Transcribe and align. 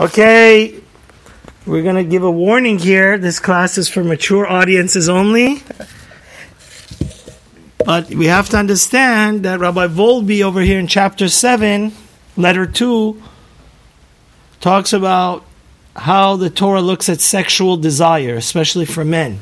Okay, 0.00 0.80
we're 1.66 1.82
going 1.82 1.96
to 1.96 2.04
give 2.04 2.22
a 2.22 2.30
warning 2.30 2.78
here. 2.78 3.18
This 3.18 3.38
class 3.38 3.76
is 3.76 3.90
for 3.90 4.02
mature 4.02 4.46
audiences 4.46 5.10
only. 5.10 5.62
But 7.84 8.08
we 8.08 8.24
have 8.24 8.48
to 8.48 8.56
understand 8.56 9.42
that 9.42 9.60
Rabbi 9.60 9.88
Wolbe 9.88 10.40
over 10.40 10.62
here 10.62 10.78
in 10.78 10.86
chapter 10.86 11.28
7, 11.28 11.92
letter 12.38 12.64
2, 12.64 13.22
talks 14.62 14.94
about 14.94 15.44
how 15.94 16.34
the 16.36 16.48
Torah 16.48 16.80
looks 16.80 17.10
at 17.10 17.20
sexual 17.20 17.76
desire, 17.76 18.36
especially 18.36 18.86
for 18.86 19.04
men. 19.04 19.40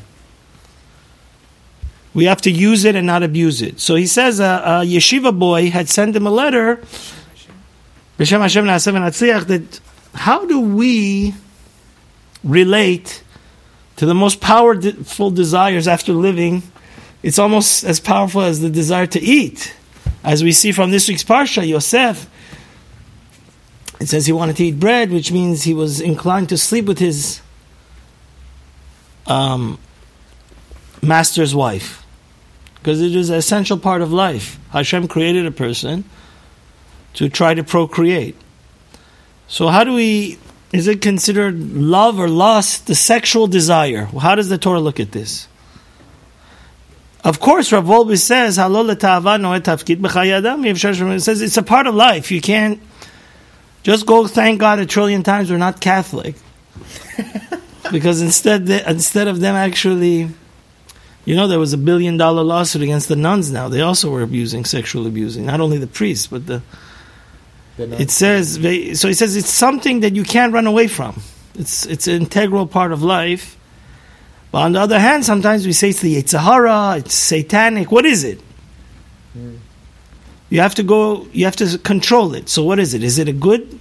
We 2.13 2.25
have 2.25 2.41
to 2.41 2.51
use 2.51 2.83
it 2.83 2.97
and 2.97 3.07
not 3.07 3.23
abuse 3.23 3.61
it. 3.61 3.79
So 3.79 3.95
he 3.95 4.05
says 4.05 4.41
a, 4.41 4.43
a 4.43 4.69
yeshiva 4.85 5.39
boy 5.39 5.69
had 5.69 5.87
sent 5.87 6.17
him 6.17 6.27
a 6.27 6.31
letter, 6.31 6.83
that 9.47 9.79
how 10.13 10.45
do 10.45 10.59
we 10.59 11.33
relate 12.43 13.23
to 13.97 14.05
the 14.05 14.15
most 14.15 14.41
powerful 14.41 15.31
desires 15.31 15.87
after 15.87 16.13
living? 16.13 16.63
It's 17.21 17.39
almost 17.39 17.83
as 17.83 17.99
powerful 17.99 18.41
as 18.41 18.61
the 18.61 18.69
desire 18.69 19.07
to 19.07 19.19
eat. 19.19 19.75
As 20.23 20.43
we 20.43 20.51
see 20.51 20.71
from 20.71 20.91
this 20.91 21.07
week's 21.07 21.23
Parsha, 21.23 21.67
Yosef, 21.67 22.29
it 23.99 24.07
says 24.07 24.25
he 24.25 24.31
wanted 24.31 24.55
to 24.57 24.65
eat 24.65 24.79
bread, 24.79 25.11
which 25.11 25.31
means 25.31 25.63
he 25.63 25.73
was 25.73 25.99
inclined 25.99 26.49
to 26.49 26.57
sleep 26.57 26.85
with 26.85 26.99
his 26.99 27.41
um, 29.27 29.77
master's 31.01 31.53
wife. 31.53 32.05
Because 32.75 33.01
it 33.01 33.13
is 33.13 33.29
an 33.29 33.35
essential 33.35 33.77
part 33.77 34.01
of 34.01 34.13
life. 34.13 34.57
Hashem 34.71 35.09
created 35.09 35.45
a 35.45 35.51
person 35.51 36.05
to 37.15 37.27
try 37.27 37.53
to 37.53 37.63
procreate. 37.63 38.37
So, 39.49 39.67
how 39.67 39.83
do 39.83 39.95
we, 39.95 40.37
is 40.71 40.87
it 40.87 41.01
considered 41.01 41.59
love 41.73 42.19
or 42.19 42.29
lust, 42.29 42.85
the 42.85 42.93
sexual 42.93 43.47
desire? 43.47 44.05
How 44.05 44.35
does 44.35 44.47
the 44.47 44.59
Torah 44.59 44.79
look 44.79 44.99
at 44.99 45.11
this? 45.11 45.47
Of 47.23 47.39
course, 47.39 47.71
Rav 47.73 47.83
Wolbe 47.83 48.15
says, 48.17 48.59
it 48.59 48.61
says 51.21 51.41
it's 51.41 51.57
a 51.57 51.63
part 51.63 51.87
of 51.87 51.95
life. 51.95 52.31
You 52.31 52.41
can't 52.41 52.79
just 53.81 54.05
go 54.05 54.27
thank 54.27 54.59
God 54.59 54.77
a 54.77 54.85
trillion 54.85 55.23
times 55.23 55.49
we're 55.49 55.57
not 55.57 55.81
Catholic. 55.81 56.35
because 57.91 58.21
instead, 58.21 58.67
they, 58.67 58.85
instead 58.85 59.27
of 59.27 59.39
them 59.39 59.55
actually, 59.55 60.29
you 61.25 61.35
know, 61.35 61.47
there 61.47 61.59
was 61.59 61.73
a 61.73 61.77
billion 61.77 62.17
dollar 62.17 62.43
lawsuit 62.43 62.83
against 62.83 63.09
the 63.09 63.15
nuns 63.15 63.51
now. 63.51 63.67
They 63.67 63.81
also 63.81 64.11
were 64.11 64.21
abusing, 64.21 64.63
sexual 64.63 65.07
abusing. 65.07 65.47
Not 65.47 65.59
only 65.59 65.79
the 65.79 65.87
priests, 65.87 66.27
but 66.27 66.45
the. 66.45 66.61
It 67.79 68.11
says, 68.11 68.55
so 68.55 69.07
he 69.07 69.13
says 69.13 69.35
it's 69.35 69.49
something 69.49 70.01
that 70.01 70.15
you 70.15 70.23
can't 70.23 70.53
run 70.53 70.67
away 70.67 70.87
from. 70.87 71.21
It's, 71.55 71.85
it's 71.85 72.07
an 72.07 72.15
integral 72.15 72.67
part 72.67 72.91
of 72.91 73.03
life. 73.03 73.57
But 74.51 74.59
on 74.59 74.71
the 74.73 74.79
other 74.79 74.99
hand, 74.99 75.25
sometimes 75.25 75.65
we 75.65 75.73
say 75.73 75.89
it's 75.89 76.01
the 76.01 76.21
Yetzer 76.21 76.39
Hara, 76.39 76.97
it's 76.97 77.13
satanic. 77.13 77.91
What 77.91 78.05
is 78.05 78.23
it? 78.23 78.41
Mm. 79.37 79.59
You 80.49 80.61
have 80.61 80.75
to 80.75 80.83
go, 80.83 81.27
you 81.31 81.45
have 81.45 81.55
to 81.57 81.77
control 81.77 82.33
it. 82.33 82.49
So 82.49 82.63
what 82.63 82.79
is 82.79 82.93
it? 82.93 83.03
Is 83.03 83.19
it 83.19 83.29
a 83.29 83.33
good 83.33 83.79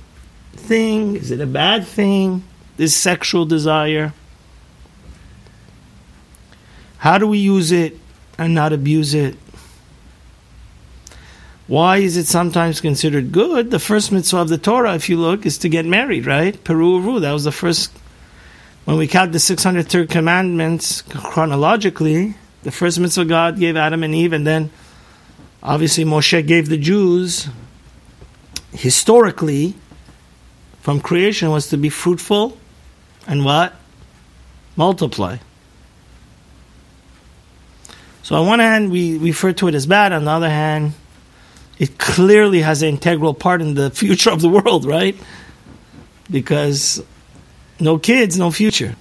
thing? 0.53 1.17
Is 1.17 1.31
it 1.31 1.41
a 1.41 1.47
bad 1.47 1.87
thing? 1.87 2.45
This 2.77 2.95
sexual 2.95 3.47
desire? 3.47 4.13
How 6.99 7.17
do 7.17 7.27
we 7.27 7.39
use 7.39 7.73
it 7.73 7.99
and 8.37 8.55
not 8.55 8.73
abuse 8.73 9.15
it? 9.15 9.37
Why 11.69 11.99
is 11.99 12.17
it 12.17 12.27
sometimes 12.27 12.81
considered 12.81 13.31
good? 13.31 13.71
The 13.71 13.79
first 13.79 14.11
mitzvah 14.11 14.39
of 14.39 14.49
the 14.49 14.59
Torah, 14.59 14.95
if 14.95 15.09
you 15.09 15.17
look, 15.17 15.47
is 15.47 15.59
to 15.59 15.69
get 15.69 15.87
married, 15.87 16.27
right? 16.27 16.63
Peru 16.65 16.99
Uru, 16.99 17.21
that 17.21 17.33
was 17.33 17.45
the 17.45 17.53
first. 17.53 17.93
When 18.85 18.97
we 18.97 19.07
count 19.07 19.33
the 19.33 19.39
603 19.39 20.07
commandments 20.07 21.03
chronologically, 21.03 22.35
the 22.63 22.73
first 22.73 22.99
mitzvah 22.99 23.27
God 23.27 23.61
gave 23.61 23.77
Adam 23.77 24.03
and 24.03 24.15
Eve, 24.15 24.33
and 24.33 24.47
then 24.47 24.71
Obviously, 25.63 26.05
Moshe 26.05 26.47
gave 26.47 26.69
the 26.69 26.77
Jews 26.77 27.49
historically 28.73 29.75
from 30.81 31.01
creation 31.01 31.51
was 31.51 31.69
to 31.69 31.77
be 31.77 31.89
fruitful 31.89 32.57
and 33.27 33.45
what? 33.45 33.75
Multiply. 34.77 35.39
So, 38.23 38.37
on 38.37 38.47
one 38.47 38.61
hand, 38.61 38.91
we 38.91 39.19
refer 39.19 39.53
to 39.55 39.69
it 39.69 39.75
as 39.75 39.87
bad. 39.87 40.13
On 40.13 40.25
the 40.25 40.31
other 40.31 40.51
hand, 40.51 40.93
it 41.79 41.99
clearly 41.99 42.61
has 42.61 42.83
an 42.83 42.89
integral 42.89 43.35
part 43.35 43.63
in 43.63 43.75
the 43.75 43.91
future 44.03 44.31
of 44.31 44.41
the 44.41 44.49
world, 44.49 44.85
right? 44.85 45.17
Because 46.31 47.03
no 47.81 47.99
kids, 47.99 48.39
no 48.39 48.51
future. 48.51 48.97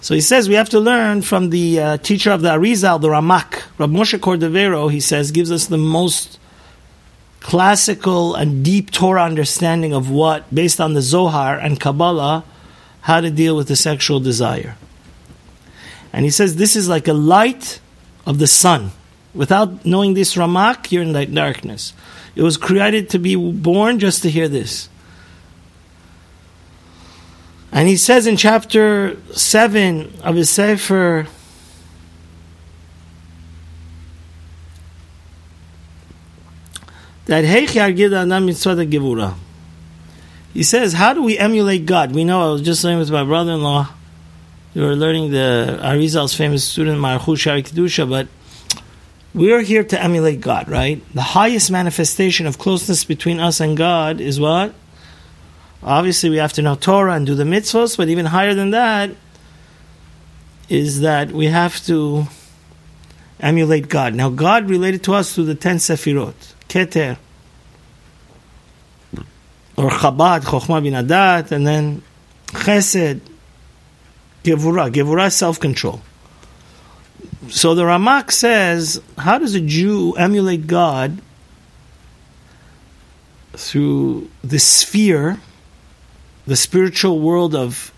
So 0.00 0.14
he 0.14 0.20
says 0.20 0.48
we 0.48 0.54
have 0.54 0.68
to 0.68 0.78
learn 0.78 1.22
from 1.22 1.50
the 1.50 1.80
uh, 1.80 1.96
teacher 1.96 2.30
of 2.30 2.42
the 2.42 2.50
Arizal, 2.50 3.00
the 3.00 3.08
Ramak, 3.08 3.62
Rab 3.78 3.90
Moshe 3.90 4.18
Cordovero. 4.18 4.90
He 4.90 5.00
says 5.00 5.32
gives 5.32 5.50
us 5.50 5.66
the 5.66 5.78
most 5.78 6.38
classical 7.40 8.34
and 8.34 8.64
deep 8.64 8.90
Torah 8.90 9.24
understanding 9.24 9.92
of 9.92 10.10
what, 10.10 10.52
based 10.54 10.80
on 10.80 10.94
the 10.94 11.02
Zohar 11.02 11.58
and 11.58 11.80
Kabbalah, 11.80 12.44
how 13.00 13.20
to 13.20 13.30
deal 13.30 13.56
with 13.56 13.68
the 13.68 13.76
sexual 13.76 14.20
desire. 14.20 14.76
And 16.12 16.24
he 16.24 16.30
says 16.30 16.56
this 16.56 16.76
is 16.76 16.88
like 16.88 17.08
a 17.08 17.12
light 17.12 17.80
of 18.26 18.38
the 18.38 18.46
sun. 18.46 18.92
Without 19.36 19.84
knowing 19.84 20.14
this 20.14 20.34
Ramak, 20.34 20.90
you're 20.90 21.02
in 21.02 21.12
the 21.12 21.26
darkness. 21.26 21.92
It 22.34 22.42
was 22.42 22.56
created 22.56 23.10
to 23.10 23.18
be 23.18 23.36
born 23.36 23.98
just 23.98 24.22
to 24.22 24.30
hear 24.30 24.48
this. 24.48 24.88
And 27.70 27.88
he 27.88 27.96
says 27.96 28.26
in 28.26 28.36
chapter 28.36 29.16
7 29.32 30.20
of 30.22 30.36
his 30.36 30.48
Sefer, 30.48 31.26
that 37.26 37.44
He 40.54 40.62
says, 40.62 40.92
How 40.94 41.12
do 41.12 41.22
we 41.22 41.38
emulate 41.38 41.84
God? 41.84 42.14
We 42.14 42.24
know, 42.24 42.48
I 42.48 42.52
was 42.52 42.62
just 42.62 42.80
saying 42.80 42.98
with 42.98 43.10
my 43.10 43.24
brother 43.24 43.52
in 43.52 43.62
law, 43.62 43.88
we 44.74 44.80
were 44.80 44.94
learning 44.94 45.32
the 45.32 45.78
Arizal's 45.82 46.34
famous 46.34 46.64
student, 46.64 46.98
Marchu 46.98 47.36
Sha'arei 47.36 47.62
Kedusha, 47.62 48.08
but 48.08 48.28
we 49.36 49.52
are 49.52 49.60
here 49.60 49.84
to 49.84 50.02
emulate 50.02 50.40
God, 50.40 50.68
right? 50.68 51.02
The 51.12 51.20
highest 51.20 51.70
manifestation 51.70 52.46
of 52.46 52.58
closeness 52.58 53.04
between 53.04 53.38
us 53.38 53.60
and 53.60 53.76
God 53.76 54.18
is 54.18 54.40
what? 54.40 54.74
Obviously, 55.82 56.30
we 56.30 56.38
have 56.38 56.54
to 56.54 56.62
know 56.62 56.74
Torah 56.74 57.12
and 57.12 57.26
do 57.26 57.34
the 57.34 57.44
mitzvahs, 57.44 57.98
but 57.98 58.08
even 58.08 58.24
higher 58.26 58.54
than 58.54 58.70
that 58.70 59.10
is 60.70 61.02
that 61.02 61.30
we 61.30 61.46
have 61.46 61.84
to 61.84 62.26
emulate 63.38 63.90
God. 63.90 64.14
Now, 64.14 64.30
God 64.30 64.70
related 64.70 65.04
to 65.04 65.12
us 65.12 65.34
through 65.34 65.44
the 65.44 65.54
ten 65.54 65.76
sefirot, 65.76 66.54
Keter, 66.70 67.18
or 69.76 69.90
Chabad, 69.90 70.44
Chokhmah 70.44 70.82
Binah 70.82 71.06
Da'at, 71.06 71.52
and 71.52 71.66
then 71.66 72.02
Chesed, 72.46 73.20
Gevurah. 74.42 74.90
Gevurah 74.90 75.30
self-control. 75.30 76.00
So 77.50 77.74
the 77.74 77.82
Ramak 77.82 78.30
says, 78.30 79.00
how 79.18 79.38
does 79.38 79.54
a 79.54 79.60
Jew 79.60 80.14
emulate 80.14 80.66
God 80.66 81.20
through 83.54 84.30
the 84.42 84.58
sphere 84.58 85.38
the 86.46 86.56
spiritual 86.56 87.18
world 87.18 87.54
of 87.54 87.92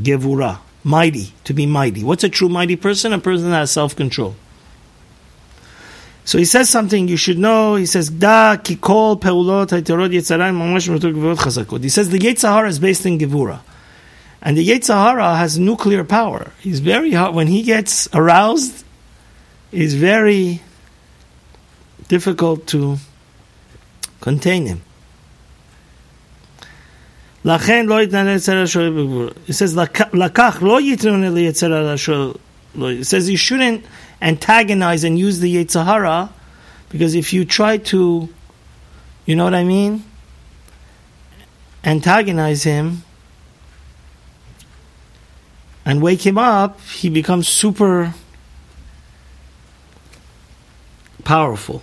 Gevura, 0.00 0.58
mighty, 0.82 1.32
to 1.44 1.52
be 1.52 1.66
mighty. 1.66 2.02
What's 2.02 2.24
a 2.24 2.28
true 2.28 2.48
mighty 2.48 2.76
person? 2.76 3.12
A 3.12 3.18
person 3.18 3.50
that 3.50 3.58
has 3.58 3.70
self 3.70 3.94
control. 3.94 4.34
So 6.24 6.38
he 6.38 6.44
says 6.44 6.70
something 6.70 7.08
you 7.08 7.16
should 7.16 7.38
know. 7.38 7.74
He 7.74 7.84
says, 7.84 8.08
Da 8.08 8.56
kikol 8.56 9.20
peulot. 9.20 9.70
He 11.82 11.88
says 11.88 12.08
the 12.08 12.18
Yetzer 12.18 12.68
is 12.68 12.78
based 12.78 13.06
in 13.06 13.18
Gevura. 13.18 13.60
And 14.42 14.58
the 14.58 14.68
Yetzer 14.68 14.94
Hara 14.94 15.36
has 15.36 15.58
nuclear 15.58 16.02
power. 16.02 16.50
He's 16.58 16.80
very 16.80 17.12
hot. 17.12 17.32
When 17.32 17.46
he 17.46 17.62
gets 17.62 18.08
aroused, 18.12 18.84
it's 19.70 19.94
very 19.94 20.60
difficult 22.08 22.66
to 22.68 22.96
contain 24.20 24.66
him. 24.66 24.82
It 27.44 27.60
says, 27.60 29.76
It 32.74 33.04
says 33.04 33.30
you 33.30 33.36
shouldn't 33.36 33.84
antagonize 34.20 35.04
and 35.04 35.18
use 35.18 35.40
the 35.40 35.56
Yetzer 35.56 35.84
Hara 35.84 36.30
because 36.88 37.14
if 37.14 37.32
you 37.32 37.44
try 37.44 37.78
to, 37.78 38.28
you 39.26 39.36
know 39.36 39.44
what 39.44 39.54
I 39.54 39.64
mean? 39.64 40.04
Antagonize 41.84 42.62
him, 42.62 43.02
and 45.84 46.02
wake 46.02 46.24
him 46.24 46.38
up, 46.38 46.80
he 46.80 47.08
becomes 47.08 47.48
super 47.48 48.14
powerful. 51.24 51.82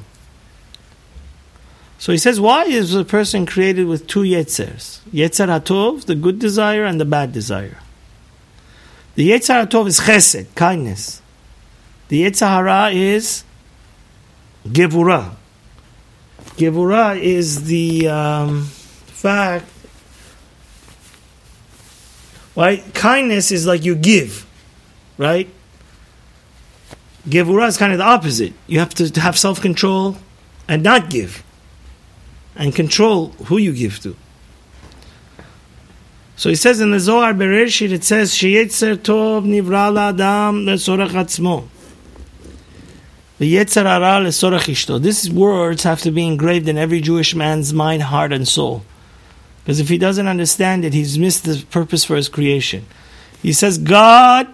So 1.97 2.13
he 2.13 2.17
says, 2.17 2.39
why 2.39 2.63
is 2.63 2.95
a 2.95 3.03
person 3.03 3.45
created 3.45 3.85
with 3.85 4.07
two 4.07 4.21
yetzers? 4.21 4.99
Yetzer 5.11 5.47
hatov, 5.47 6.05
the 6.05 6.15
good 6.15 6.39
desire, 6.39 6.85
and 6.85 6.99
the 6.99 7.05
bad 7.05 7.33
desire. 7.33 7.77
The 9.15 9.31
yetzer 9.31 9.65
hatov 9.65 9.87
is 9.87 9.99
chesed, 9.99 10.55
kindness. 10.55 11.21
The 12.07 12.23
yetzer 12.23 12.47
hara 12.47 12.91
is 12.91 13.43
gevura. 14.65 15.35
Gevura 16.55 17.19
is 17.19 17.65
the 17.65 18.07
um, 18.07 18.63
fact. 18.63 19.65
Right? 22.55 22.83
Kindness 22.93 23.51
is 23.51 23.65
like 23.65 23.85
you 23.85 23.95
give, 23.95 24.45
right? 25.17 25.49
Gevura 27.27 27.67
is 27.67 27.77
kind 27.77 27.91
of 27.91 27.99
the 27.99 28.05
opposite. 28.05 28.53
You 28.67 28.79
have 28.79 28.93
to 28.95 29.19
have 29.19 29.37
self 29.37 29.61
control 29.61 30.17
and 30.67 30.83
not 30.83 31.09
give 31.09 31.43
and 32.55 32.75
control 32.75 33.29
who 33.45 33.57
you 33.57 33.73
give 33.73 33.99
to. 34.01 34.15
So 36.35 36.49
he 36.49 36.55
says 36.55 36.79
in 36.79 36.91
the 36.91 36.99
Zohar 36.99 37.33
Bereshit, 37.33 37.91
it 37.91 38.03
says, 38.03 38.31
Sheyetzer 38.31 38.95
tov 38.95 39.45
nivra 39.45 39.91
la'adam 39.91 40.63
le'sorach 40.63 41.09
atzmo. 41.09 41.67
V'yetzer. 43.39 45.01
These 45.01 45.31
words 45.31 45.83
have 45.83 46.01
to 46.01 46.11
be 46.11 46.25
engraved 46.25 46.67
in 46.67 46.77
every 46.77 47.01
Jewish 47.01 47.35
man's 47.35 47.73
mind, 47.73 48.03
heart, 48.03 48.31
and 48.33 48.47
soul. 48.47 48.83
Because 49.69 49.79
if 49.79 49.87
he 49.87 49.99
doesn't 49.99 50.27
understand 50.27 50.83
it, 50.83 50.95
he's 50.95 51.19
missed 51.19 51.43
the 51.43 51.63
purpose 51.69 52.03
for 52.03 52.15
his 52.15 52.27
creation. 52.27 52.87
He 53.43 53.53
says, 53.53 53.77
God 53.77 54.47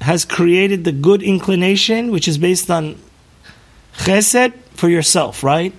has 0.00 0.24
created 0.24 0.82
the 0.84 0.92
good 0.92 1.22
inclination, 1.22 2.10
which 2.10 2.26
is 2.26 2.38
based 2.38 2.70
on 2.70 2.98
chesed, 3.98 4.54
for 4.70 4.88
yourself, 4.88 5.44
right? 5.44 5.74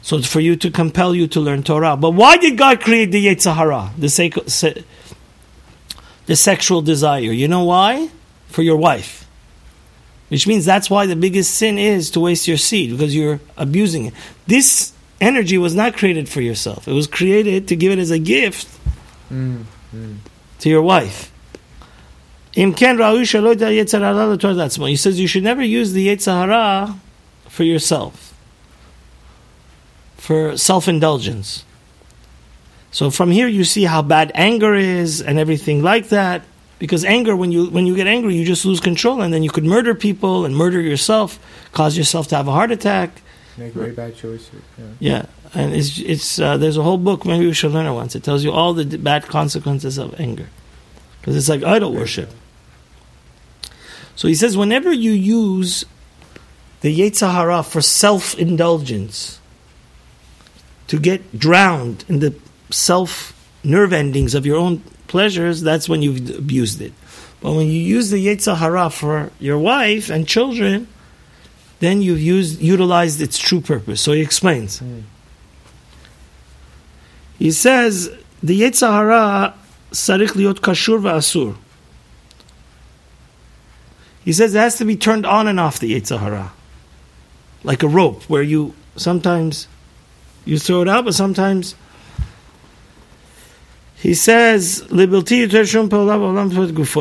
So 0.00 0.16
it's 0.16 0.26
for 0.26 0.40
you 0.40 0.56
to 0.56 0.70
compel 0.70 1.14
you 1.14 1.26
to 1.26 1.40
learn 1.40 1.62
Torah. 1.62 1.94
But 1.94 2.12
why 2.12 2.38
did 2.38 2.56
God 2.56 2.80
create 2.80 3.12
the 3.12 3.26
Yetzer 3.26 3.54
Hara, 3.54 3.90
the, 3.98 4.08
sec- 4.08 4.86
the 6.24 6.36
sexual 6.36 6.80
desire? 6.80 7.20
You 7.20 7.48
know 7.48 7.64
why? 7.64 8.08
For 8.46 8.62
your 8.62 8.78
wife. 8.78 9.28
Which 10.30 10.46
means 10.46 10.64
that's 10.64 10.88
why 10.88 11.04
the 11.04 11.16
biggest 11.16 11.54
sin 11.54 11.76
is 11.76 12.10
to 12.12 12.20
waste 12.20 12.48
your 12.48 12.56
seed, 12.56 12.92
because 12.92 13.14
you're 13.14 13.40
abusing 13.58 14.06
it. 14.06 14.14
This 14.46 14.91
energy 15.22 15.56
was 15.56 15.74
not 15.74 15.96
created 15.96 16.28
for 16.28 16.40
yourself. 16.40 16.88
It 16.88 16.92
was 16.92 17.06
created 17.06 17.68
to 17.68 17.76
give 17.76 17.92
it 17.92 17.98
as 17.98 18.10
a 18.10 18.18
gift 18.18 18.68
mm, 19.30 19.64
to 20.58 20.68
your 20.68 20.82
wife. 20.82 21.30
He 22.54 22.62
says 24.96 25.18
you 25.18 25.26
should 25.26 25.44
never 25.44 25.62
use 25.62 25.92
the 25.92 26.08
Yetzer 26.08 26.32
Hara 26.32 26.96
for 27.48 27.64
yourself 27.64 28.32
for 30.22 30.56
self 30.56 30.86
indulgence. 30.86 31.64
So 32.90 33.10
from 33.10 33.30
here 33.30 33.48
you 33.48 33.64
see 33.64 33.84
how 33.84 34.02
bad 34.02 34.30
anger 34.34 34.74
is 34.74 35.22
and 35.22 35.38
everything 35.38 35.82
like 35.82 36.10
that. 36.10 36.42
Because 36.78 37.04
anger, 37.04 37.36
when 37.36 37.52
you 37.52 37.70
when 37.70 37.86
you 37.86 37.96
get 37.96 38.06
angry, 38.06 38.34
you 38.34 38.44
just 38.44 38.64
lose 38.64 38.80
control, 38.80 39.22
and 39.22 39.32
then 39.32 39.44
you 39.44 39.50
could 39.50 39.64
murder 39.64 39.94
people 39.94 40.44
and 40.44 40.54
murder 40.54 40.80
yourself, 40.80 41.38
cause 41.72 41.96
yourself 41.96 42.26
to 42.28 42.36
have 42.36 42.48
a 42.48 42.50
heart 42.50 42.72
attack. 42.72 43.22
Make 43.58 43.74
very 43.74 43.92
bad 43.92 44.16
choices. 44.16 44.50
Yeah, 44.78 44.86
yeah. 44.98 45.26
and 45.54 45.74
it's 45.74 45.98
it's 45.98 46.38
uh, 46.38 46.56
there's 46.56 46.78
a 46.78 46.82
whole 46.82 46.96
book 46.96 47.26
maybe 47.26 47.46
we 47.46 47.52
should 47.52 47.72
learn 47.72 47.86
it 47.86 47.92
once. 47.92 48.16
It 48.16 48.24
tells 48.24 48.44
you 48.44 48.50
all 48.50 48.72
the 48.72 48.96
bad 48.96 49.26
consequences 49.26 49.98
of 49.98 50.18
anger, 50.18 50.48
because 51.20 51.36
it's 51.36 51.48
like 51.48 51.62
idol 51.62 51.92
worship. 51.92 52.30
So 54.16 54.28
he 54.28 54.34
says, 54.34 54.56
whenever 54.56 54.92
you 54.92 55.12
use 55.12 55.84
the 56.80 56.98
Yetzer 56.98 57.32
Hara 57.32 57.62
for 57.62 57.80
self 57.80 58.38
indulgence, 58.38 59.40
to 60.88 60.98
get 60.98 61.38
drowned 61.38 62.04
in 62.08 62.20
the 62.20 62.34
self 62.70 63.32
nerve 63.64 63.92
endings 63.92 64.34
of 64.34 64.44
your 64.46 64.58
own 64.58 64.78
pleasures, 65.08 65.60
that's 65.60 65.88
when 65.88 66.02
you've 66.02 66.38
abused 66.38 66.80
it. 66.80 66.92
But 67.40 67.52
when 67.52 67.66
you 67.66 67.80
use 67.80 68.10
the 68.10 68.24
Yetzer 68.24 68.56
Hara 68.56 68.90
for 68.90 69.30
your 69.40 69.58
wife 69.58 70.10
and 70.10 70.26
children, 70.28 70.88
then 71.82 72.00
you've 72.00 72.20
used, 72.20 72.60
utilized 72.62 73.20
its 73.20 73.36
true 73.36 73.60
purpose. 73.60 74.00
So 74.00 74.12
he 74.12 74.20
explains. 74.20 74.78
Mm. 74.78 75.02
He 77.40 77.50
says, 77.50 78.08
the 78.40 78.62
Yetzer 78.62 78.88
Hara 78.88 79.54
sarich 79.90 80.28
liot 80.28 80.60
kashur 80.60 81.00
va'asur. 81.00 81.56
He 84.24 84.32
says 84.32 84.54
it 84.54 84.58
has 84.60 84.76
to 84.76 84.84
be 84.84 84.94
turned 84.94 85.26
on 85.26 85.48
and 85.48 85.58
off 85.58 85.80
the 85.80 85.92
Yetzer 85.92 86.20
Hara. 86.20 86.52
Like 87.64 87.82
a 87.82 87.88
rope, 87.88 88.22
where 88.30 88.44
you 88.44 88.74
sometimes 88.94 89.66
you 90.44 90.60
throw 90.60 90.82
it 90.82 90.88
out, 90.88 91.04
but 91.04 91.14
sometimes 91.14 91.74
he 93.96 94.14
says 94.14 94.84
He 94.88 95.04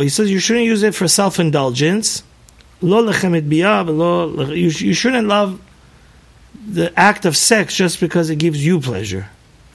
says 0.10 0.32
you 0.32 0.40
shouldn't 0.40 0.66
use 0.66 0.82
it 0.82 0.96
for 0.96 1.08
self 1.08 1.40
indulgence. 1.40 2.24
You 2.82 4.70
shouldn't 4.70 5.28
love 5.28 5.62
the 6.68 6.98
act 7.00 7.26
of 7.26 7.38
sex 7.38 7.76
just 7.76 8.00
because 8.00 8.30
it 8.30 8.38
gives 8.38 8.66
you 8.66 8.80
pleasure, 8.80 9.30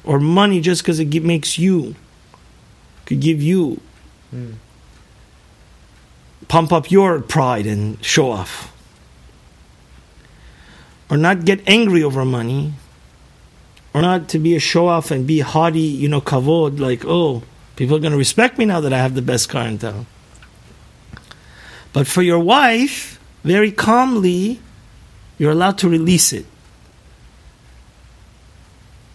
or 0.05 0.21
money 0.21 0.61
just 0.61 0.83
because 0.83 1.01
it 1.01 1.23
makes 1.23 1.59
you 1.59 1.95
could 3.07 3.21
give 3.21 3.41
you 3.41 3.81
mm. 4.35 4.55
pump 6.49 6.73
up 6.73 6.91
your 6.91 7.21
pride 7.21 7.67
and 7.67 8.05
show 8.05 8.31
off, 8.31 8.73
or 11.09 11.17
not 11.17 11.45
get 11.45 11.67
angry 11.69 12.03
over 12.03 12.25
money 12.25 12.75
or 13.97 14.03
not 14.03 14.29
to 14.29 14.39
be 14.39 14.55
a 14.55 14.61
show 14.61 14.89
off 14.89 15.11
and 15.11 15.27
be 15.27 15.41
haughty, 15.41 15.81
you 15.81 16.07
know, 16.07 16.21
kavod, 16.21 16.79
like, 16.79 17.03
oh, 17.07 17.43
people 17.77 17.97
are 17.97 17.99
going 17.99 18.13
to 18.13 18.19
respect 18.19 18.59
me 18.59 18.67
now 18.67 18.79
that 18.79 18.93
I 18.93 18.99
have 18.99 19.15
the 19.15 19.23
best 19.23 19.49
car 19.49 19.67
in 19.67 19.79
town. 19.79 20.07
But 21.97 22.07
for 22.07 22.21
your 22.21 22.41
wife, 22.41 23.19
very 23.43 23.73
calmly, 23.73 24.61
you're 25.39 25.53
allowed 25.53 25.79
to 25.79 25.89
release 25.89 26.31
it. 26.35 26.45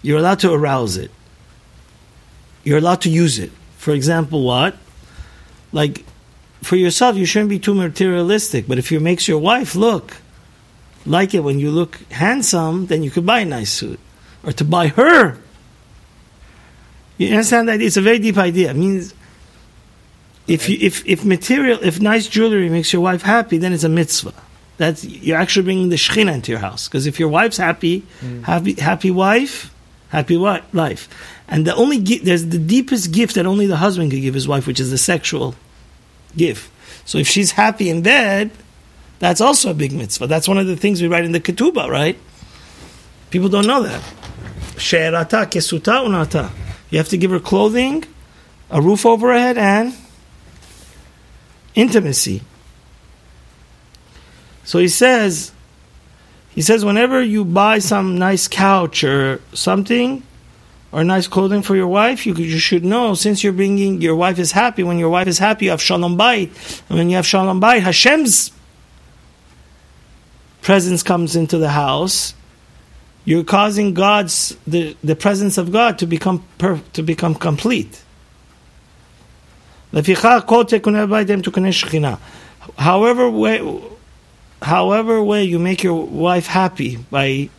You're 0.02 0.18
allowed 0.18 0.40
to 0.40 0.52
arouse 0.52 0.98
it. 0.98 1.12
You're 2.64 2.80
allowed 2.80 3.02
to 3.02 3.12
use 3.12 3.38
it. 3.38 3.52
For 3.78 3.92
example, 3.94 4.44
what? 4.44 4.78
Like, 5.72 6.04
for 6.64 6.76
yourself, 6.76 7.18
you 7.18 7.26
shouldn't 7.28 7.52
be 7.52 7.60
too 7.60 7.76
materialistic, 7.76 8.68
but 8.68 8.80
if 8.80 8.92
it 8.92 9.00
makes 9.00 9.28
your 9.28 9.38
wife 9.38 9.76
look 9.76 10.18
like 11.06 11.36
it 11.36 11.42
when 11.42 11.60
you 11.60 11.70
look 11.70 11.98
handsome, 12.10 12.88
then 12.88 13.04
you 13.04 13.12
could 13.12 13.28
buy 13.28 13.42
a 13.42 13.46
nice 13.46 13.70
suit 13.70 14.00
or 14.44 14.54
to 14.54 14.66
buy 14.66 14.88
her. 14.88 15.38
You 17.20 17.28
understand 17.28 17.70
that 17.70 17.80
it's 17.80 17.98
a 17.98 18.02
very 18.02 18.18
deep 18.18 18.40
idea. 18.40 18.72
It 18.72 18.76
means 18.76 19.14
if 20.52 20.70
you, 20.70 20.78
if 20.82 21.06
if 21.06 21.24
material 21.24 21.80
if 21.82 22.02
nice 22.02 22.28
jewelry 22.28 22.70
makes 22.70 22.92
your 22.92 23.02
wife 23.02 23.22
happy, 23.22 23.58
then 23.58 23.74
it's 23.74 23.84
a 23.84 23.90
mitzvah. 23.90 24.34
That's 24.78 25.04
you're 25.04 25.38
actually 25.38 25.64
bringing 25.64 25.90
the 25.90 25.96
shechina 25.96 26.34
into 26.34 26.52
your 26.52 26.60
house 26.60 26.88
because 26.88 27.08
if 27.08 27.20
your 27.20 27.30
wife's 27.30 27.58
happy, 27.58 28.04
mm. 28.20 28.44
happy 28.44 28.74
happy 28.74 29.12
wife, 29.12 29.74
happy 30.10 30.38
wife, 30.38 30.64
life. 30.74 31.08
And 31.48 31.66
the 31.66 31.76
only 31.76 32.00
there's 32.00 32.48
the 32.48 32.58
deepest 32.58 33.12
gift 33.12 33.36
that 33.36 33.46
only 33.46 33.66
the 33.66 33.78
husband 33.78 34.12
can 34.12 34.22
give 34.22 34.34
his 34.34 34.48
wife, 34.48 34.68
which 34.68 34.80
is 34.80 34.92
the 34.92 34.98
sexual 34.98 35.56
gift. 36.36 36.72
So 37.06 37.18
if 37.18 37.28
she's 37.28 37.52
happy 37.52 37.90
in 37.90 38.02
bed, 38.02 38.52
that's 39.20 39.42
also 39.42 39.72
a 39.72 39.74
big 39.74 39.94
mitzvah. 39.94 40.28
That's 40.28 40.48
one 40.48 40.58
of 40.58 40.68
the 40.68 40.76
things 40.76 41.02
we 41.02 41.08
write 41.08 41.26
in 41.26 41.32
the 41.32 41.40
ketubah, 41.40 41.90
right? 41.90 42.18
People 43.30 43.50
don't 43.50 43.68
know 43.68 43.84
that. 43.84 44.02
She'erata 44.78 45.46
kesuta 45.46 46.04
unata. 46.06 46.52
You 46.90 46.98
have 46.98 47.10
to 47.10 47.18
give 47.18 47.32
her 47.32 47.40
clothing, 47.40 48.04
a 48.70 48.82
roof 48.82 49.06
over 49.06 49.32
her 49.32 49.40
head, 49.40 49.58
and 49.58 49.94
intimacy. 51.76 52.42
So 54.64 54.80
he 54.80 54.88
says, 54.88 55.52
he 56.50 56.62
says, 56.62 56.84
whenever 56.86 57.22
you 57.22 57.46
buy 57.46 57.80
some 57.80 58.18
nice 58.18 58.48
couch 58.48 59.04
or 59.04 59.42
something, 59.54 60.24
or 60.92 61.04
nice 61.04 61.28
clothing 61.28 61.62
for 61.62 61.76
your 61.76 61.88
wife, 61.88 62.26
you, 62.26 62.34
you 62.34 62.60
should 62.60 62.84
know 62.84 63.14
since 63.14 63.44
you're 63.44 63.54
bringing 63.54 64.02
your 64.02 64.16
wife 64.16 64.38
is 64.38 64.52
happy. 64.52 64.84
When 64.84 65.00
your 65.00 65.10
wife 65.10 65.28
is 65.28 65.40
happy, 65.40 65.66
you 65.66 65.72
have 65.72 65.82
shalom 65.82 66.18
bayit, 66.18 66.50
and 66.90 66.98
when 66.98 67.10
you 67.10 67.16
have 67.16 67.26
shalom 67.26 67.62
bayit, 67.62 67.82
Hashem's 67.82 68.52
presence 70.62 71.02
comes 71.02 71.36
into 71.36 71.58
the 71.58 71.70
house, 71.70 72.34
you're 73.24 73.44
causing 73.44 73.94
God's 73.94 74.58
the, 74.68 74.96
the 75.04 75.16
presence 75.16 75.58
of 75.58 75.72
God 75.72 76.00
to 76.00 76.06
become 76.06 76.44
per, 76.58 76.82
to 76.94 77.04
become 77.04 77.36
complete. 77.36 78.04
However 82.78 83.30
way, 83.30 83.82
however 84.62 85.24
way 85.24 85.44
you 85.44 85.60
make 85.60 85.84
your 85.84 86.06
wife 86.06 86.48
happy 86.48 86.96
by 86.96 87.50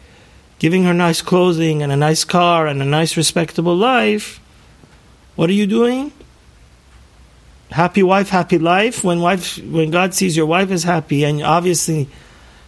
giving 0.58 0.84
her 0.84 0.94
nice 0.94 1.20
clothing 1.20 1.82
and 1.82 1.92
a 1.92 1.96
nice 1.96 2.24
car 2.24 2.66
and 2.66 2.80
a 2.80 2.84
nice 2.86 3.16
respectable 3.16 3.76
life, 3.76 4.40
what 5.34 5.50
are 5.50 5.54
you 5.54 5.66
doing? 5.66 6.12
Happy 7.70 8.02
wife, 8.02 8.30
happy 8.30 8.58
life. 8.58 9.02
When 9.02 9.20
wife, 9.20 9.58
when 9.58 9.90
God 9.90 10.14
sees 10.14 10.36
your 10.36 10.46
wife 10.46 10.70
is 10.70 10.84
happy, 10.84 11.24
and 11.24 11.42
obviously 11.42 12.08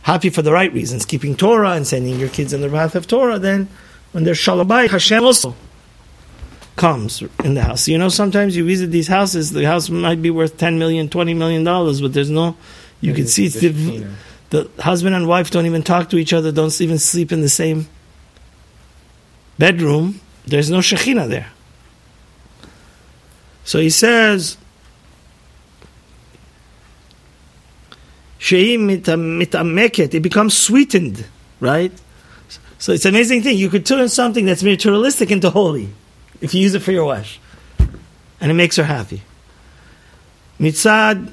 happy 0.03 0.31
for 0.31 0.43
the 0.43 0.53
right 0.53 0.73
reasons, 0.73 1.07
keeping 1.07 1.37
Torah 1.37 1.73
and 1.73 1.87
sending 1.87 2.19
your 2.19 2.31
kids 2.31 2.53
in 2.53 2.61
the 2.61 2.69
path 2.69 2.95
of 2.95 3.07
Torah, 3.07 3.39
then 3.39 3.69
when 4.13 4.25
there's 4.25 4.39
shalom 4.39 4.69
Hashem 4.69 5.25
also 5.25 5.55
comes 6.77 7.23
in 7.43 7.55
the 7.55 7.63
house. 7.63 7.87
You 7.89 7.99
know, 7.99 8.09
sometimes 8.09 8.57
you 8.57 8.65
visit 8.65 8.91
these 8.91 9.09
houses, 9.09 9.53
the 9.53 9.65
house 9.65 9.89
might 9.91 10.21
be 10.21 10.31
worth 10.31 10.59
10 10.59 10.79
million, 10.79 11.09
20 11.09 11.35
million 11.35 11.65
dollars, 11.65 12.01
but 12.01 12.13
there's 12.13 12.31
no, 12.31 12.57
you 13.01 13.11
Yeah, 13.11 13.17
can 13.17 13.27
see 13.27 13.47
it's 13.47 13.61
the, 13.61 14.07
the 14.51 14.69
husband 14.83 15.15
and 15.15 15.29
wife 15.29 15.51
don't 15.51 15.67
even 15.67 15.83
talk 15.83 16.11
to 16.11 16.19
each 16.19 16.33
other, 16.33 16.51
don't 16.53 16.81
even 16.81 16.99
sleep 16.99 17.33
in 17.33 17.41
the 17.41 17.49
same 17.49 17.87
bedroom. 19.59 20.21
There's 20.47 20.71
no 20.71 20.79
Shekhinah 20.79 21.29
there. 21.29 21.51
So 23.65 23.79
he 23.79 23.89
says, 23.89 24.59
it 28.51 30.23
becomes 30.23 30.57
sweetened, 30.59 31.25
right? 31.61 31.93
So 32.79 32.93
it's 32.93 33.07
an 33.07 33.15
amazing 33.15 33.43
thing. 33.43 33.57
You 33.57 33.71
could 33.71 33.87
turn 33.87 34.09
something 34.11 34.45
that's 34.45 34.63
materialistic 34.63 35.31
into 35.31 35.49
holy 35.49 35.89
if 36.41 36.55
you 36.55 36.61
use 36.61 36.75
it 36.75 36.81
for 36.81 36.93
your 36.93 37.05
wife. 37.05 37.39
And 38.41 38.51
it 38.51 38.55
makes 38.55 38.77
her 38.77 38.85
happy. 38.85 39.23
Mitzad 40.61 41.31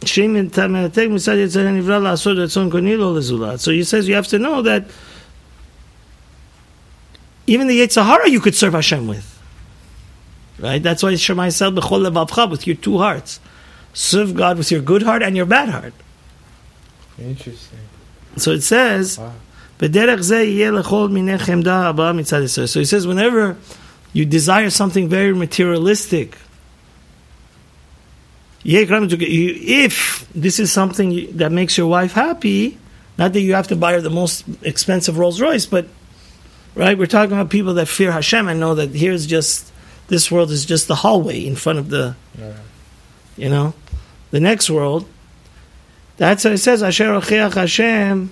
shehi 0.00 0.28
mitameket, 0.50 1.08
mitzad 1.10 1.36
yetzer 1.36 1.64
hara 1.64 1.70
nivra 1.70 2.00
la'asod 2.00 2.36
ratzon 2.36 2.70
koni 2.70 2.96
lo 2.96 3.14
lezulat. 3.14 3.60
So 3.60 3.70
he 3.70 3.84
says 3.84 4.08
you 4.08 4.14
have 4.14 4.26
to 4.28 4.38
know 4.38 4.62
that 4.62 4.86
even 7.46 7.68
the 7.68 7.80
Yetzer 7.80 8.04
Hara 8.04 8.28
you 8.28 8.40
could 8.40 8.54
serve 8.54 8.72
Hashem 8.72 9.06
with. 9.06 9.32
Right? 10.58 10.82
That's 10.82 11.02
why 11.02 11.14
Shema 11.14 11.44
Yisrael 11.44 11.78
b'chol 11.78 12.10
levavcha, 12.10 12.50
with 12.50 12.66
your 12.66 12.76
two 12.76 12.98
hearts. 12.98 13.40
Serve 13.92 14.34
God 14.34 14.58
with 14.58 14.70
your 14.70 14.80
good 14.80 15.02
heart 15.02 15.22
and 15.22 15.36
your 15.36 15.46
bad 15.46 15.68
heart. 15.68 15.94
Interesting. 17.18 17.78
So 18.36 18.50
it 18.50 18.62
says, 18.62 19.18
Wow. 19.18 19.32
"B'derech 19.78 20.18
zeh 20.18 20.56
yeh 20.56 20.70
lechol 20.70 21.10
minei 21.10 21.38
chemda 21.38 21.94
haba 21.94 22.14
mitzad 22.14 22.42
Yisrael." 22.42 22.68
So 22.68 22.80
he 22.80 22.84
says, 22.84 23.06
whenever 23.06 23.56
you 24.16 24.24
desire 24.24 24.70
something 24.70 25.08
very 25.08 25.34
materialistic, 25.34 26.28
yeh 28.62 28.84
kram 28.86 29.08
to- 29.10 29.30
you- 29.30 29.58
if 29.84 30.26
this 30.34 30.58
is 30.58 30.72
something 30.72 31.08
that 31.36 31.52
makes 31.52 31.76
your 31.78 31.86
wife 31.86 32.12
happy, 32.12 32.78
not 33.18 33.32
that 33.34 33.40
you 33.40 33.52
have 33.54 33.68
to 33.68 33.76
buy 33.76 33.92
her 33.92 34.00
the 34.00 34.10
most 34.22 34.44
expensive 34.62 35.18
Rolls 35.18 35.40
Royce, 35.40 35.66
but 35.66 35.86
right, 36.74 36.96
we're 36.98 37.06
talking 37.16 37.32
about 37.32 37.50
people 37.50 37.74
that 37.74 37.88
fear 37.88 38.10
Hashem 38.12 38.48
and 38.48 38.58
know 38.58 38.74
that 38.74 38.90
here's 38.94 39.26
just 39.26 39.70
this 40.08 40.30
world 40.30 40.50
is 40.50 40.64
just 40.64 40.88
the 40.88 40.94
hallway 40.94 41.44
in 41.44 41.56
front 41.56 41.78
of 41.78 41.90
the 41.90 42.14
Yeah. 42.38 42.52
you 43.36 43.48
know, 43.50 43.74
the 44.30 44.40
next 44.40 44.70
world. 44.70 45.04
That's 46.16 46.44
what 46.44 46.54
it 46.54 46.58
says. 46.58 46.82
Asher 46.82 47.12
Hashem 47.20 48.30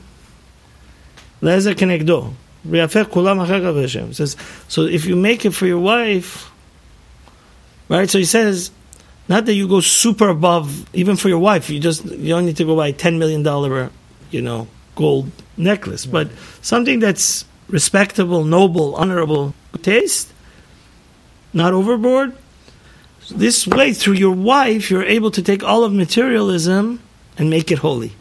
kenegdo. 1.42 2.32
Says 2.64 4.36
so. 4.68 4.82
If 4.82 5.04
you 5.04 5.16
make 5.16 5.44
it 5.44 5.52
for 5.52 5.66
your 5.66 5.78
wife, 5.78 6.50
right? 7.88 8.08
So 8.08 8.18
he 8.18 8.24
says, 8.24 8.70
not 9.28 9.46
that 9.46 9.54
you 9.54 9.68
go 9.68 9.80
super 9.80 10.28
above, 10.28 10.86
even 10.94 11.16
for 11.16 11.28
your 11.28 11.38
wife. 11.38 11.70
You 11.70 11.80
just 11.80 12.04
you 12.04 12.28
don't 12.28 12.46
need 12.46 12.56
to 12.58 12.64
go 12.64 12.76
buy 12.76 12.88
a 12.88 12.92
ten 12.92 13.18
million 13.18 13.42
dollar, 13.42 13.90
you 14.30 14.42
know, 14.42 14.68
gold 14.96 15.30
necklace, 15.56 16.06
but 16.06 16.28
something 16.62 17.00
that's 17.00 17.44
respectable, 17.68 18.44
noble, 18.44 18.94
honorable 18.96 19.54
taste, 19.82 20.32
not 21.52 21.72
overboard. 21.72 22.36
This 23.30 23.66
way, 23.66 23.94
through 23.94 24.14
your 24.14 24.34
wife, 24.34 24.90
you're 24.90 25.04
able 25.04 25.30
to 25.30 25.42
take 25.42 25.62
all 25.62 25.84
of 25.84 25.92
materialism 25.92 27.00
and 27.38 27.48
make 27.48 27.72
it 27.72 27.78
holy. 27.78 28.12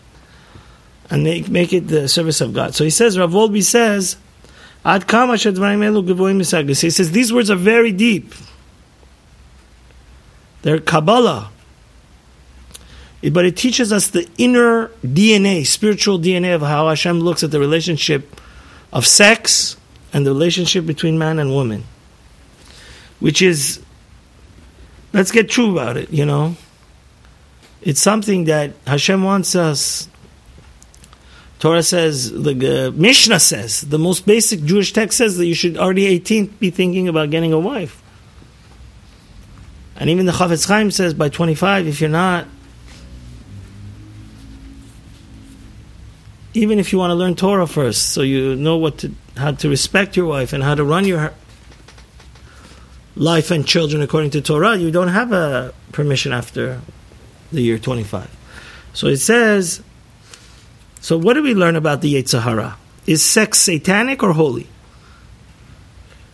And 1.09 1.23
make, 1.23 1.49
make 1.49 1.73
it 1.73 1.89
the 1.89 2.07
service 2.07 2.39
of 2.39 2.53
God. 2.53 2.73
So 2.73 2.85
he 2.85 2.89
says, 2.89 3.19
Rav 3.19 3.31
Wolbe 3.31 3.61
says, 3.61 4.15
Ad 4.85 5.07
kama 5.07 5.33
elu. 5.33 6.81
He 6.81 6.89
says, 6.89 7.11
these 7.11 7.31
words 7.31 7.49
are 7.49 7.55
very 7.55 7.91
deep. 7.91 8.33
They're 10.63 10.79
Kabbalah. 10.79 11.49
But 13.31 13.45
it 13.45 13.55
teaches 13.55 13.93
us 13.93 14.09
the 14.09 14.27
inner 14.37 14.89
DNA, 15.01 15.65
spiritual 15.65 16.19
DNA 16.19 16.55
of 16.55 16.61
how 16.61 16.89
Hashem 16.89 17.21
looks 17.21 17.43
at 17.43 17.51
the 17.51 17.59
relationship 17.59 18.41
of 18.91 19.07
sex 19.07 19.77
and 20.11 20.25
the 20.25 20.31
relationship 20.31 20.85
between 20.85 21.17
man 21.17 21.39
and 21.39 21.49
woman. 21.51 21.85
Which 23.19 23.41
is 23.41 23.81
let's 25.13 25.31
get 25.31 25.49
true 25.49 25.71
about 25.71 25.95
it, 25.95 26.09
you 26.09 26.25
know. 26.25 26.57
It's 27.81 28.01
something 28.01 28.45
that 28.45 28.73
Hashem 28.85 29.23
wants 29.23 29.55
us. 29.55 30.09
Torah 31.63 31.81
says, 31.81 32.29
the 32.29 32.87
uh, 32.87 32.91
Mishnah 32.91 33.39
says, 33.39 33.79
the 33.79 33.97
most 33.97 34.25
basic 34.25 34.65
Jewish 34.65 34.91
text 34.91 35.17
says 35.17 35.37
that 35.37 35.45
you 35.45 35.53
should 35.53 35.77
already 35.77 36.05
18 36.07 36.47
be 36.47 36.71
thinking 36.71 37.07
about 37.07 37.29
getting 37.29 37.53
a 37.53 37.57
wife. 37.57 38.03
And 39.95 40.09
even 40.09 40.25
the 40.25 40.33
Chafetz 40.33 40.67
Chaim 40.67 40.91
says 40.91 41.13
by 41.13 41.29
25, 41.29 41.87
if 41.87 42.01
you're 42.01 42.09
not, 42.09 42.47
even 46.53 46.79
if 46.79 46.91
you 46.91 46.99
want 46.99 47.11
to 47.11 47.15
learn 47.15 47.33
Torah 47.33 47.65
first, 47.65 48.09
so 48.09 48.23
you 48.23 48.57
know 48.57 48.75
what 48.75 48.97
to, 48.97 49.13
how 49.37 49.53
to 49.53 49.69
respect 49.69 50.17
your 50.17 50.25
wife 50.25 50.51
and 50.51 50.61
how 50.61 50.75
to 50.75 50.83
run 50.83 51.05
your 51.05 51.33
life 53.15 53.51
and 53.51 53.65
children 53.65 54.01
according 54.01 54.31
to 54.31 54.41
Torah, 54.41 54.75
you 54.75 54.91
don't 54.91 55.07
have 55.07 55.31
a 55.31 55.73
permission 55.93 56.33
after 56.33 56.81
the 57.53 57.61
year 57.61 57.79
25. 57.79 58.29
So 58.91 59.07
it 59.07 59.19
says, 59.19 59.81
so 61.03 61.17
what 61.17 61.33
do 61.33 61.43
we 61.43 61.53
learn 61.53 61.75
about 61.75 61.99
the 61.99 62.15
Yetzer 62.15 62.41
Hara? 62.41 62.77
Is 63.05 63.21
sex 63.21 63.59
satanic 63.59 64.23
or 64.23 64.31
holy? 64.31 64.67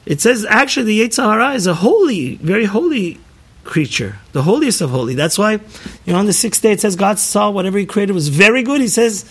It 0.05 0.21
says 0.21 0.45
actually 0.47 0.85
the 0.85 1.01
Yetzer 1.01 1.23
Hara 1.23 1.55
is 1.55 1.65
a 1.65 1.73
holy, 1.73 2.35
very 2.35 2.65
holy 2.65 3.19
creature, 3.63 4.19
the 4.31 4.43
holiest 4.43 4.81
of 4.81 4.91
holy. 4.91 5.15
That's 5.15 5.39
why, 5.39 5.53
you 5.53 6.13
know, 6.13 6.19
on 6.19 6.27
the 6.27 6.33
sixth 6.33 6.61
day 6.61 6.73
it 6.73 6.81
says 6.81 6.95
God 6.95 7.17
saw 7.17 7.49
whatever 7.49 7.79
He 7.79 7.87
created 7.87 8.13
was 8.13 8.27
very 8.27 8.61
good. 8.61 8.79
He 8.79 8.89
says, 8.89 9.25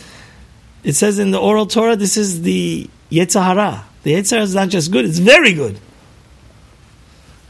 it 0.82 0.94
says 0.94 1.20
in 1.20 1.30
the 1.30 1.38
oral 1.38 1.66
Torah, 1.66 1.94
this 1.94 2.16
is 2.16 2.42
the 2.42 2.90
Yetzer 3.08 3.40
Hara. 3.40 3.84
The 4.02 4.14
Yetzer 4.14 4.30
Hara 4.30 4.42
is 4.42 4.56
not 4.56 4.70
just 4.70 4.90
good; 4.90 5.04
it's 5.04 5.18
very 5.18 5.52
good. 5.52 5.78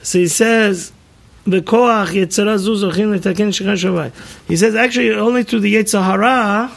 So 0.03 0.19
he 0.19 0.29
says. 0.29 0.93
He 1.47 1.63
says, 1.63 1.73
actually, 4.75 5.13
only 5.15 5.43
through 5.45 5.61
the 5.61 5.75
Yetzer 5.75 6.05
Hara 6.05 6.71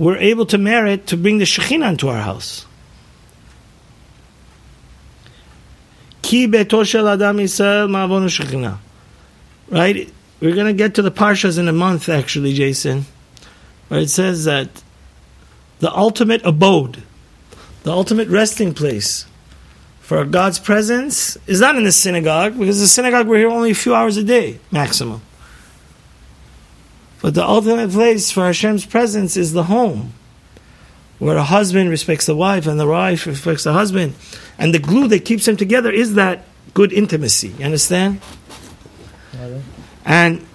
we're 0.00 0.16
able 0.16 0.46
to 0.46 0.56
merit 0.56 1.08
to 1.08 1.16
bring 1.16 1.36
the 1.36 1.44
Shekhinah 1.44 1.90
into 1.90 2.08
our 2.08 2.22
house. 2.22 2.64
Right? 9.68 10.10
We're 10.40 10.54
going 10.54 10.68
to 10.68 10.72
get 10.72 10.94
to 10.94 11.02
the 11.02 11.10
Parshas 11.10 11.58
in 11.58 11.68
a 11.68 11.72
month, 11.72 12.08
actually, 12.08 12.54
Jason, 12.54 13.04
where 13.88 14.00
it 14.00 14.08
says 14.08 14.46
that 14.46 14.82
the 15.80 15.94
ultimate 15.94 16.46
abode, 16.46 17.02
the 17.82 17.92
ultimate 17.92 18.28
resting 18.28 18.72
place 18.72 19.26
for 20.00 20.24
God's 20.24 20.58
presence 20.58 21.36
is 21.46 21.60
not 21.60 21.76
in 21.76 21.84
the 21.84 21.92
synagogue, 21.92 22.58
because 22.58 22.80
the 22.80 22.86
synagogue 22.86 23.26
we're 23.28 23.40
here 23.40 23.50
only 23.50 23.72
a 23.72 23.74
few 23.74 23.94
hours 23.94 24.16
a 24.16 24.24
day, 24.24 24.60
maximum. 24.70 25.20
But 27.22 27.34
the 27.34 27.44
ultimate 27.44 27.90
place 27.90 28.30
for 28.30 28.46
Hashem's 28.46 28.86
presence 28.86 29.36
is 29.36 29.52
the 29.52 29.64
home, 29.64 30.14
where 31.18 31.36
a 31.36 31.42
husband 31.42 31.90
respects 31.90 32.26
the 32.26 32.34
wife 32.34 32.66
and 32.66 32.80
the 32.80 32.86
wife 32.86 33.26
respects 33.26 33.64
the 33.64 33.72
husband. 33.74 34.14
And 34.58 34.72
the 34.74 34.78
glue 34.78 35.06
that 35.08 35.24
keeps 35.24 35.44
them 35.44 35.56
together 35.56 35.90
is 35.90 36.14
that 36.14 36.44
good 36.72 36.92
intimacy. 36.92 37.48
You 37.58 37.66
understand? 37.66 38.20
And 40.04 40.46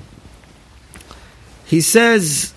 he 1.65 1.81
says. 1.81 2.53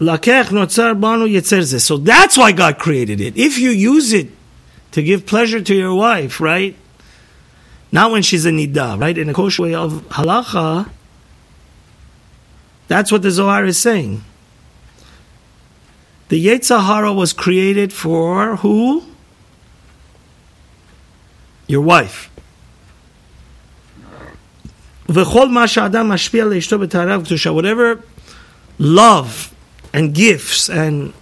So 0.00 1.96
that's 1.96 2.38
why 2.38 2.52
God 2.52 2.78
created 2.78 3.20
it. 3.20 3.36
If 3.36 3.58
you 3.58 3.70
use 3.70 4.12
it 4.12 4.28
to 4.92 5.02
give 5.02 5.26
pleasure 5.26 5.60
to 5.60 5.74
your 5.74 5.92
wife, 5.94 6.40
right? 6.40 6.76
Not 7.90 8.10
when 8.10 8.22
she's 8.22 8.44
a 8.44 8.50
nida, 8.50 9.00
right? 9.00 9.16
In 9.16 9.28
a 9.28 9.34
kosher 9.34 9.62
way 9.62 9.74
of 9.74 10.06
halacha, 10.08 10.90
that's 12.86 13.12
what 13.12 13.22
the 13.22 13.30
Zohar 13.30 13.64
is 13.64 13.78
saying. 13.78 14.24
The 16.28 16.46
Yetzer 16.46 16.84
Hara 16.84 17.12
was 17.12 17.32
created 17.32 17.92
for 17.92 18.56
who? 18.56 19.04
Your 21.66 21.82
wife. 21.82 22.30
Whatever 25.06 28.02
love 28.78 29.54
and 29.92 30.14
gifts 30.14 30.68
and 30.68 31.12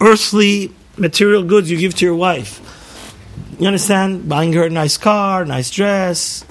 earthly 0.00 0.72
material 0.96 1.42
goods 1.42 1.70
you 1.70 1.76
give 1.76 1.94
to 1.96 2.04
your 2.04 2.14
wife, 2.14 2.60
you 3.58 3.66
understand? 3.66 4.28
Buying 4.28 4.52
her 4.54 4.64
a 4.64 4.70
nice 4.70 4.96
car, 4.96 5.44
nice 5.44 5.70
dress, 5.70 6.44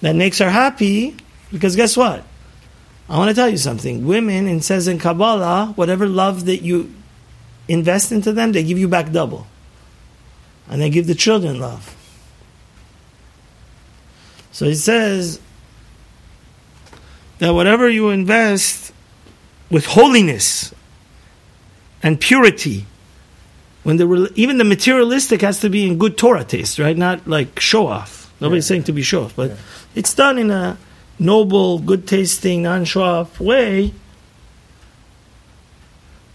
that 0.00 0.14
makes 0.16 0.38
her 0.38 0.50
happy, 0.50 1.16
because 1.50 1.76
guess 1.76 1.96
what? 1.96 2.24
I 3.08 3.18
want 3.18 3.28
to 3.28 3.34
tell 3.34 3.48
you 3.48 3.56
something. 3.56 4.06
Women, 4.06 4.46
it 4.46 4.62
says 4.62 4.88
in 4.88 4.98
Kabbalah, 4.98 5.72
whatever 5.76 6.06
love 6.06 6.46
that 6.46 6.62
you 6.62 6.92
invest 7.68 8.12
into 8.12 8.32
them, 8.32 8.52
they 8.52 8.62
give 8.62 8.78
you 8.78 8.88
back 8.88 9.12
double. 9.12 9.46
And 10.68 10.80
they 10.80 10.90
give 10.90 11.06
the 11.06 11.14
children 11.14 11.60
love. 11.60 11.96
So 14.52 14.66
he 14.66 14.74
says 14.74 15.40
that 17.38 17.50
whatever 17.50 17.88
you 17.88 18.10
invest 18.10 18.92
with 19.70 19.86
holiness 19.86 20.72
and 22.02 22.20
purity, 22.20 22.86
when 23.82 23.96
the 23.96 24.32
even 24.36 24.58
the 24.58 24.64
materialistic 24.64 25.40
has 25.42 25.60
to 25.60 25.68
be 25.68 25.86
in 25.86 25.98
good 25.98 26.16
Torah 26.16 26.44
taste, 26.44 26.78
right? 26.78 26.96
Not 26.96 27.26
like 27.26 27.58
show 27.60 27.86
off. 27.86 28.32
Nobody's 28.40 28.64
Yeah. 28.66 28.68
saying 28.68 28.84
to 28.84 28.92
be 28.92 29.02
show 29.02 29.24
off, 29.24 29.34
but 29.36 29.50
Yeah. 29.50 29.56
it's 29.94 30.14
done 30.14 30.38
in 30.38 30.50
a 30.50 30.76
noble, 31.18 31.78
good 31.78 32.06
tasting, 32.06 32.62
non 32.62 32.84
show 32.84 33.02
off 33.02 33.40
way. 33.40 33.92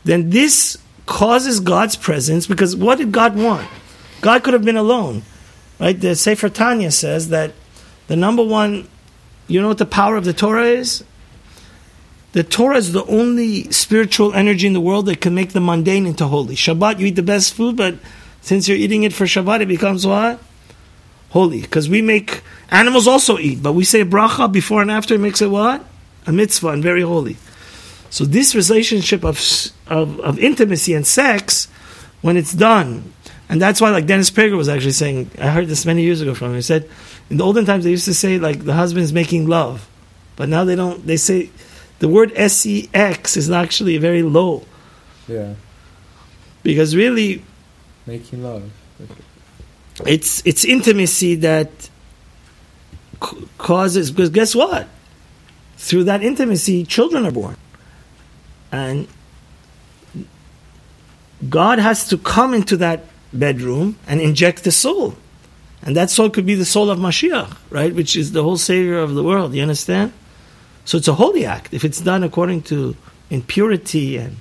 Then 0.04 0.30
this 0.30 0.77
causes 1.06 1.60
God's 1.60 1.96
presence 1.96 2.48
because 2.48 2.75
what 2.75 2.98
did 2.98 3.12
God 3.12 3.36
want? 3.36 3.68
God 4.22 4.44
could 4.44 4.54
have 4.54 4.63
been 4.66 4.77
alone, 4.77 5.24
right? 5.80 6.00
The 6.00 6.16
Sefer 6.16 6.50
Tanya 6.50 6.92
says 6.92 7.30
that 7.30 7.54
the 8.08 8.16
number 8.16 8.44
one, 8.44 8.88
you 9.48 9.62
know 9.62 9.68
what 9.68 9.77
the 9.77 9.86
power 9.86 10.16
of 10.16 10.25
the 10.25 10.34
Torah 10.34 10.66
is? 10.66 11.04
The 12.38 12.44
Torah 12.44 12.77
is 12.77 12.94
the 12.94 13.03
only 13.06 13.63
spiritual 13.72 14.32
energy 14.32 14.67
in 14.67 14.74
the 14.74 14.79
world 14.79 15.08
that 15.08 15.22
can 15.22 15.34
make 15.34 15.53
the 15.53 15.60
mundane 15.60 16.06
into 16.06 16.27
holy. 16.27 16.53
Shabbat, 16.53 17.00
you 17.00 17.08
eat 17.08 17.15
the 17.15 17.24
best 17.24 17.56
food, 17.56 17.75
but 17.75 17.96
since 18.41 18.67
you're 18.67 18.77
eating 18.77 19.01
it 19.01 19.12
for 19.12 19.24
Shabbat, 19.24 19.62
it 19.62 19.65
becomes 19.65 20.06
what? 20.06 20.39
Holy. 21.32 21.62
Because 21.62 21.89
we 21.89 22.03
make, 22.03 22.44
animals 22.70 23.08
also 23.08 23.39
eat, 23.39 23.63
but 23.63 23.74
we 23.74 23.84
say 23.84 24.03
bracha 24.03 24.51
before 24.51 24.84
and 24.84 24.91
after, 24.91 25.15
it 25.15 25.20
makes 25.20 25.41
it 25.41 25.50
what? 25.50 25.84
A 26.27 26.32
mitzvah 26.32 26.67
and 26.67 26.84
very 26.84 27.01
holy. 27.01 27.38
So 28.12 28.24
this 28.24 28.53
relationship 28.53 29.25
of, 29.25 29.41
of, 29.88 30.20
of 30.20 30.38
intimacy 30.38 30.94
and 30.94 31.08
sex, 31.08 31.67
when 32.22 32.38
it's 32.38 32.53
done, 32.53 33.13
and 33.50 33.60
that's 33.60 33.82
why 33.82 33.89
like 33.89 34.06
Dennis 34.06 34.29
Prager 34.29 34.58
was 34.58 34.70
actually 34.70 34.91
saying, 34.91 35.32
I 35.39 35.48
heard 35.48 35.70
this 35.70 35.88
many 35.88 36.03
years 36.03 36.22
ago 36.22 36.36
from 36.36 36.50
him, 36.50 36.58
he 36.58 36.62
said, 36.62 36.88
in 37.32 37.38
the 37.38 37.44
olden 37.44 37.65
times 37.65 37.84
they 37.84 37.89
used 37.89 38.06
to 38.06 38.13
say 38.13 38.38
like 38.38 38.63
the 38.63 38.74
husband's 38.74 39.12
making 39.12 39.48
love, 39.48 39.89
but 40.36 40.50
now 40.50 40.65
they 40.65 40.75
don't, 40.75 41.03
they 41.08 41.17
say, 41.17 41.50
the 42.00 42.08
word 42.08 42.32
sex 42.51 43.38
is 43.38 43.50
actually 43.50 43.98
very 43.98 44.22
low, 44.24 44.63
Yeah. 45.27 45.54
because 46.63 46.96
really 46.96 47.42
Making 48.06 48.44
love. 48.44 48.63
it's 50.06 50.42
it's 50.46 50.63
intimacy 50.63 51.36
that 51.36 51.70
c- 53.24 53.48
causes 53.58 54.12
because 54.12 54.30
guess 54.30 54.54
what? 54.56 54.88
Through 55.77 56.06
that 56.06 56.24
intimacy 56.24 56.86
children 56.86 57.25
are 57.25 57.32
born. 57.32 57.58
And 58.72 59.08
god 61.50 61.80
has 61.80 62.08
to 62.10 62.18
come 62.18 62.54
into 62.54 62.77
that 62.77 63.06
bedroom 63.34 63.98
and 64.08 64.20
inject 64.22 64.63
the 64.63 64.72
soul. 64.72 65.16
And 65.84 65.96
that 65.96 66.10
soul 66.10 66.30
could 66.30 66.46
be 66.46 66.56
the 66.56 66.66
soul 66.66 66.89
of 66.89 66.98
mashiach 67.00 67.56
right? 67.70 67.94
Which 67.94 68.16
is 68.16 68.32
the 68.32 68.44
whole 68.44 68.58
savior 68.58 69.00
of 69.00 69.13
the 69.16 69.24
world. 69.24 69.54
You 69.54 69.62
understand 69.62 70.12
so 70.88 70.98
it's 71.00 71.10
a 71.12 71.17
holy 71.24 71.44
act 71.56 71.74
if 71.77 71.84
it's 71.88 72.00
done 72.12 72.22
according 72.29 72.60
to 72.72 72.96
in 73.29 73.39
purity 73.44 74.15
and 74.24 74.34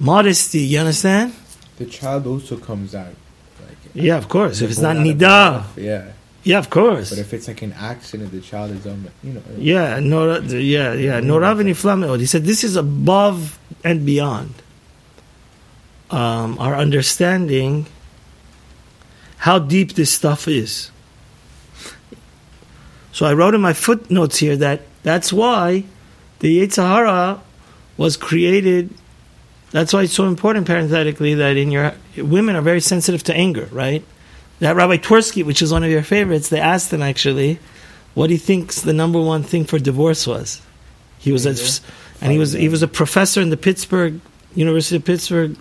modesty 0.00 0.60
you 0.70 0.78
understand 0.84 1.28
The 1.76 1.84
child 2.00 2.22
also 2.32 2.56
comes 2.68 2.94
out. 3.02 3.12
Like, 3.60 3.78
yeah 3.92 4.16
of 4.16 4.26
course 4.34 4.56
if 4.64 4.68
it's 4.72 4.80
not 4.88 4.96
nidah 4.96 5.64
Yeah. 5.76 6.04
yeah 6.50 6.58
of 6.64 6.68
course 6.78 7.08
But 7.12 7.20
if 7.26 7.30
it's 7.36 7.48
like 7.52 7.62
an 7.68 7.74
accident, 7.92 8.32
the 8.32 8.40
child 8.40 8.70
is 8.78 8.84
on, 8.92 8.98
you 9.26 9.32
know. 9.34 9.42
Yeah, 9.72 10.00
no, 10.00 10.40
yeah, 10.40 10.96
yeah. 11.06 11.20
Norav 11.20 11.60
and. 11.60 11.68
He 12.24 12.26
said 12.32 12.42
this 12.52 12.62
is 12.64 12.74
above 12.76 13.58
and 13.84 14.06
beyond 14.12 14.54
um, 16.10 16.56
our 16.58 16.74
understanding 16.74 17.86
how 19.44 19.58
deep 19.58 19.94
this 19.94 20.10
stuff 20.10 20.48
is. 20.48 20.90
So 23.12 23.26
I 23.26 23.32
wrote 23.32 23.54
in 23.54 23.60
my 23.60 23.72
footnotes 23.72 24.38
here 24.38 24.56
that 24.56 24.82
that's 25.06 25.32
why 25.32 25.84
the 26.40 26.58
Yetzer 26.66 26.82
Hara 26.82 27.40
was 27.96 28.16
created. 28.16 28.90
That's 29.70 29.92
why 29.92 30.02
it's 30.02 30.12
so 30.12 30.26
important, 30.26 30.66
parenthetically, 30.66 31.34
that 31.34 31.56
in 31.56 31.70
your 31.70 31.94
women 32.16 32.56
are 32.56 32.60
very 32.62 32.80
sensitive 32.80 33.22
to 33.24 33.34
anger, 33.34 33.68
right? 33.70 34.02
That 34.58 34.74
Rabbi 34.74 34.96
Twersky, 34.96 35.44
which 35.44 35.62
is 35.62 35.70
one 35.72 35.84
of 35.84 35.90
your 35.90 36.02
favorites, 36.02 36.48
they 36.48 36.58
asked 36.58 36.92
him 36.92 37.02
actually 37.02 37.60
what 38.14 38.30
he 38.30 38.36
thinks 38.36 38.80
the 38.80 38.92
number 38.92 39.20
one 39.20 39.44
thing 39.44 39.64
for 39.64 39.78
divorce 39.78 40.26
was. 40.26 40.60
He 41.18 41.30
was 41.30 41.46
a, 41.46 41.54
and 42.20 42.32
he 42.32 42.38
was 42.38 42.52
he 42.52 42.68
was 42.68 42.82
a 42.82 42.88
professor 42.88 43.40
in 43.40 43.50
the 43.50 43.56
Pittsburgh 43.56 44.20
University 44.56 44.96
of 44.96 45.04
Pittsburgh, 45.04 45.56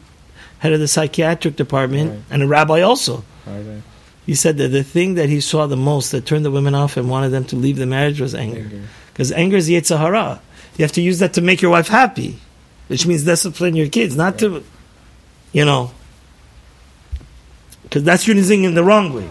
head 0.60 0.73
of 0.73 0.79
the 0.79 0.88
psychiatric 0.88 1.55
department, 1.55 2.10
Right. 2.12 2.19
and 2.31 2.41
a 2.43 2.47
rabbi 2.47 2.81
also. 2.81 3.23
They? 3.45 3.81
He 4.25 4.34
said 4.34 4.58
that 4.58 4.69
the 4.69 4.84
thing 4.84 5.15
that 5.15 5.29
he 5.29 5.39
saw 5.39 5.67
the 5.67 5.77
most 5.77 6.12
that 6.13 6.25
turned 6.25 6.45
the 6.45 6.51
women 6.51 6.73
off 6.73 6.97
and 6.97 7.10
wanted 7.10 7.29
them 7.29 7.45
to 7.45 7.55
leave 7.55 7.77
the 7.77 7.86
marriage 7.86 8.19
was 8.19 8.34
anger. 8.34 8.62
Anger. 8.62 8.81
Because 9.15 9.32
anger 9.32 9.56
is 9.56 9.69
Yetzer 9.69 9.97
Hara. 9.97 10.41
You 10.75 10.84
have 10.84 10.91
to 10.91 11.01
use 11.01 11.19
that 11.19 11.32
to 11.36 11.41
make 11.41 11.62
your 11.62 11.71
wife 11.71 11.88
happy, 11.88 12.38
which 12.89 13.08
means 13.08 13.23
discipline 13.23 13.73
your 13.73 13.88
kids, 13.88 14.17
not 14.17 14.38
to, 14.39 14.62
you 15.54 15.63
know, 15.63 15.91
because 17.84 18.04
that's 18.04 18.28
using 18.28 18.65
in 18.65 18.73
the 18.73 18.84
wrong 18.84 19.13
way. 19.13 19.30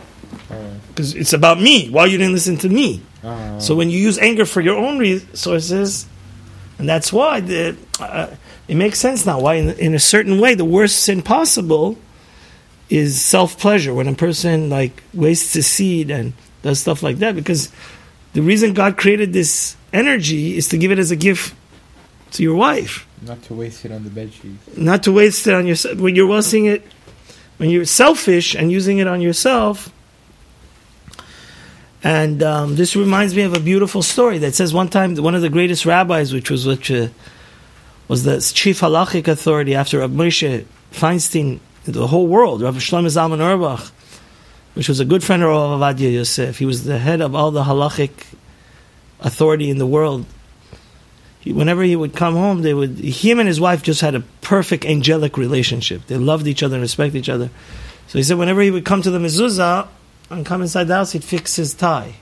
Because 0.88 1.14
it's 1.14 1.35
about 1.35 1.61
me. 1.61 1.90
Why 1.90 2.07
you 2.07 2.16
didn't 2.16 2.33
listen 2.33 2.57
to 2.59 2.68
me? 2.70 3.03
Ah. 3.23 3.59
So 3.59 3.75
when 3.75 3.90
you 3.90 3.99
use 3.99 4.18
anger 4.18 4.47
for 4.47 4.62
your 4.62 4.79
own 4.79 4.99
resources, 4.99 6.07
and 6.79 6.88
that's 6.88 7.12
why 7.12 7.40
the, 7.40 7.77
uh, 8.01 8.29
it 8.66 8.77
makes 8.77 8.99
sense 8.99 9.27
now. 9.27 9.38
Why, 9.38 9.57
in, 9.57 9.70
in 9.73 9.94
a 9.94 9.99
certain 9.99 10.40
way, 10.40 10.55
the 10.55 10.64
worst 10.64 11.01
sin 11.01 11.20
possible 11.20 11.99
is 12.88 13.20
self 13.20 13.59
pleasure. 13.59 13.92
When 13.92 14.09
a 14.09 14.14
person 14.14 14.70
like 14.70 15.03
wastes 15.12 15.53
his 15.53 15.66
seed 15.66 16.11
and 16.11 16.33
does 16.62 16.81
stuff 16.81 17.03
like 17.03 17.18
that, 17.18 17.35
because 17.35 17.70
the 18.35 18.42
reason 18.42 18.75
God 18.75 18.97
created 18.99 19.33
this 19.33 19.77
energy 19.92 20.57
is 20.57 20.68
to 20.68 20.77
give 20.77 20.90
it 20.90 20.99
as 20.99 21.11
a 21.11 21.16
gift 21.16 21.55
to 22.33 22.42
your 22.42 22.57
wife, 22.57 23.07
not 23.23 23.42
to 23.44 23.55
waste 23.55 23.85
it 23.85 23.92
on 23.92 24.05
the 24.05 24.11
bed 24.11 24.33
sheets. 24.33 24.77
not 24.77 25.05
to 25.05 25.12
waste 25.12 25.47
it 25.47 25.55
on 25.55 25.66
yourself. 25.66 25.99
When 25.99 26.14
you're 26.14 26.27
wasting 26.27 26.66
it, 26.66 26.85
when 27.57 27.70
you're 27.70 27.85
selfish 27.85 28.55
and 28.55 28.70
using 28.70 28.99
it 28.99 29.07
on 29.07 29.20
yourself. 29.20 29.90
And 32.03 32.42
um, 32.42 32.77
this 32.77 32.94
reminds 32.97 33.35
me 33.35 33.42
of 33.42 33.55
a 33.55 33.61
beautiful 33.61 34.03
story 34.03 34.37
that 34.38 34.55
says 34.55 34.75
one 34.75 34.88
time 34.88 35.14
one 35.16 35.35
of 35.35 35.40
the 35.40 35.49
greatest 35.49 35.87
rabbis, 35.87 36.35
which 36.35 36.51
was 36.51 36.66
which 36.66 36.90
uh, 36.90 37.09
was 38.09 38.25
the 38.25 38.40
chief 38.40 38.81
halachic 38.81 39.29
authority 39.29 39.75
after 39.75 40.01
Rabbi 40.01 40.12
Moshe 40.12 40.66
Feinstein, 40.92 41.61
the 41.85 42.07
whole 42.09 42.27
world, 42.27 42.61
Rabbi 42.61 42.79
Shlomo 42.79 43.07
Zalman 43.07 43.40
Auerbach, 43.40 43.90
which 44.75 44.89
was 44.89 45.01
a 45.01 45.05
good 45.05 45.25
friend 45.25 45.43
of 45.43 45.49
Rav 45.49 45.81
Ovadia 45.81 46.13
Yosef. 46.13 46.59
He 46.59 46.67
was 46.67 46.85
the 46.85 46.99
head 46.99 47.21
of 47.21 47.35
all 47.35 47.51
the 47.51 47.65
halachic 47.65 48.11
authority 49.21 49.71
in 49.71 49.79
the 49.79 49.87
world. 49.87 50.27
He, 51.41 51.53
whenever 51.53 51.83
he 51.83 51.97
would 51.97 52.15
come 52.15 52.35
home, 52.35 52.63
they 52.63 52.75
would 52.75 52.99
him 52.99 53.39
and 53.39 53.49
his 53.49 53.61
wife 53.61 53.83
just 53.83 54.01
had 54.01 54.15
a 54.15 54.21
perfect 54.41 54.85
angelic 54.85 55.37
relationship. 55.37 56.07
They 56.07 56.17
loved 56.17 56.47
each 56.47 56.63
other 56.63 56.77
and 56.77 56.83
respected 56.83 57.19
each 57.19 57.29
other. 57.29 57.51
So 58.09 58.19
he 58.19 58.23
said, 58.23 58.39
whenever 58.39 58.61
he 58.61 58.71
would 58.71 58.85
come 58.85 59.03
to 59.03 59.11
the 59.11 59.19
mezuzah 59.19 59.89
and 60.31 60.45
come 60.45 60.63
inside 60.63 60.85
the 60.85 60.95
house, 60.95 61.13
he'd 61.13 61.25
fix 61.25 61.57
his 61.57 61.75
tie. 61.75 62.15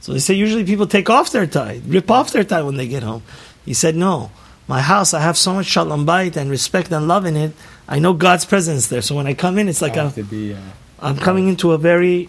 So 0.00 0.12
they 0.12 0.18
say 0.18 0.34
usually 0.34 0.64
people 0.64 0.86
take 0.86 1.10
off 1.10 1.32
their 1.32 1.46
tie, 1.46 1.82
rip 1.86 2.10
off 2.10 2.32
their 2.32 2.44
tie 2.44 2.62
when 2.62 2.76
they 2.76 2.88
get 2.88 3.02
home. 3.02 3.22
He 3.64 3.74
said, 3.74 3.96
no. 3.96 4.30
My 4.66 4.80
house, 4.80 5.12
I 5.14 5.20
have 5.20 5.36
so 5.36 5.54
much 5.54 5.66
shalom 5.66 6.06
bayit 6.06 6.36
and 6.36 6.48
respect 6.48 6.92
and 6.92 7.08
love 7.08 7.26
in 7.26 7.36
it. 7.36 7.52
I 7.88 7.98
know 7.98 8.12
God's 8.12 8.44
presence 8.44 8.86
there. 8.86 9.02
So 9.02 9.16
when 9.16 9.26
I 9.26 9.34
come 9.34 9.58
in, 9.58 9.68
it's 9.68 9.82
like 9.82 9.96
I 9.96 10.08
to 10.10 10.22
be. 10.22 10.54
Uh, 10.54 10.58
I'm 11.00 11.16
coming 11.16 11.48
into 11.48 11.72
a 11.72 11.78
very 11.78 12.28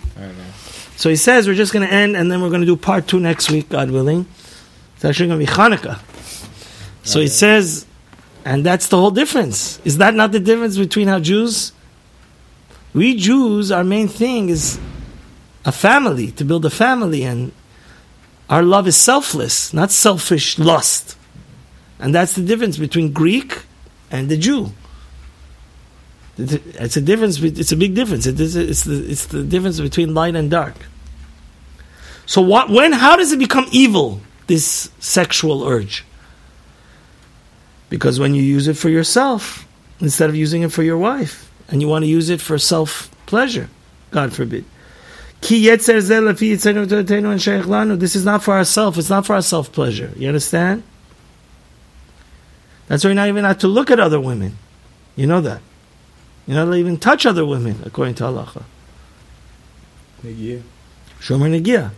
so 1.01 1.09
he 1.09 1.15
says 1.15 1.47
we're 1.47 1.55
just 1.55 1.73
going 1.73 1.87
to 1.87 1.91
end, 1.91 2.15
and 2.15 2.31
then 2.31 2.43
we're 2.43 2.49
going 2.49 2.61
to 2.61 2.67
do 2.67 2.75
part 2.75 3.07
two 3.07 3.19
next 3.19 3.49
week, 3.49 3.69
God 3.69 3.89
willing. 3.89 4.27
It's 4.95 5.03
actually 5.03 5.29
going 5.29 5.39
to 5.39 5.45
be 5.47 5.51
Hanukkah. 5.51 5.99
So 7.03 7.19
he 7.19 7.27
says, 7.27 7.87
and 8.45 8.63
that's 8.63 8.87
the 8.89 8.97
whole 8.97 9.09
difference. 9.09 9.79
Is 9.83 9.97
that 9.97 10.13
not 10.13 10.31
the 10.31 10.39
difference 10.39 10.77
between 10.77 11.07
how 11.07 11.19
Jews? 11.19 11.73
We 12.93 13.15
Jews, 13.15 13.71
our 13.71 13.83
main 13.83 14.07
thing 14.07 14.49
is 14.49 14.79
a 15.65 15.71
family, 15.71 16.31
to 16.33 16.45
build 16.45 16.65
a 16.65 16.69
family, 16.69 17.23
and 17.23 17.51
our 18.47 18.61
love 18.61 18.87
is 18.87 18.95
selfless, 18.95 19.73
not 19.73 19.91
selfish 19.91 20.59
lust. 20.59 21.17
And 21.97 22.13
that's 22.13 22.33
the 22.33 22.43
difference 22.43 22.77
between 22.77 23.11
Greek 23.11 23.63
and 24.11 24.29
the 24.29 24.37
Jew. 24.37 24.71
It's 26.37 26.97
a 26.97 27.01
difference. 27.01 27.41
It's 27.41 27.71
a 27.71 27.75
big 27.75 27.93
difference. 27.93 28.25
It 28.25 28.39
is. 28.39 28.55
It's 28.55 28.83
the. 28.83 29.11
It's 29.11 29.25
the 29.27 29.43
difference 29.43 29.79
between 29.79 30.13
light 30.13 30.35
and 30.35 30.49
dark. 30.49 30.75
So 32.25 32.41
what? 32.41 32.69
When? 32.69 32.93
How 32.93 33.15
does 33.15 33.31
it 33.31 33.39
become 33.39 33.67
evil? 33.71 34.21
This 34.47 34.89
sexual 34.99 35.63
urge. 35.63 36.05
Because 37.89 38.19
when 38.19 38.33
you 38.33 38.41
use 38.41 38.67
it 38.67 38.77
for 38.77 38.89
yourself 38.89 39.67
instead 39.99 40.29
of 40.29 40.35
using 40.35 40.61
it 40.61 40.71
for 40.71 40.83
your 40.83 40.97
wife, 40.97 41.51
and 41.67 41.81
you 41.81 41.87
want 41.87 42.03
to 42.03 42.09
use 42.09 42.29
it 42.29 42.41
for 42.41 42.57
self 42.57 43.09
pleasure, 43.25 43.69
God 44.11 44.33
forbid. 44.33 44.65
This 45.41 45.89
is 45.89 46.09
not 48.25 48.43
for 48.43 48.53
ourselves. 48.53 48.97
It's 48.97 49.09
not 49.09 49.25
for 49.25 49.33
our 49.33 49.41
self 49.41 49.71
pleasure. 49.71 50.11
You 50.15 50.27
understand? 50.27 50.83
That's 52.87 53.03
why 53.03 53.09
you're 53.09 53.15
not 53.15 53.27
even 53.27 53.45
allowed 53.45 53.59
to 53.61 53.67
look 53.67 53.89
at 53.89 53.99
other 53.99 54.19
women. 54.19 54.57
You 55.15 55.27
know 55.27 55.41
that. 55.41 55.61
You're 56.47 56.55
not 56.55 56.63
allowed 56.63 56.73
to 56.73 56.79
even 56.79 56.97
touch 56.97 57.25
other 57.25 57.45
women 57.45 57.81
according 57.85 58.15
to 58.15 58.23
halacha. 58.23 58.63
Negia. 60.23 60.61
Shomer 61.19 61.49
negia. 61.49 61.91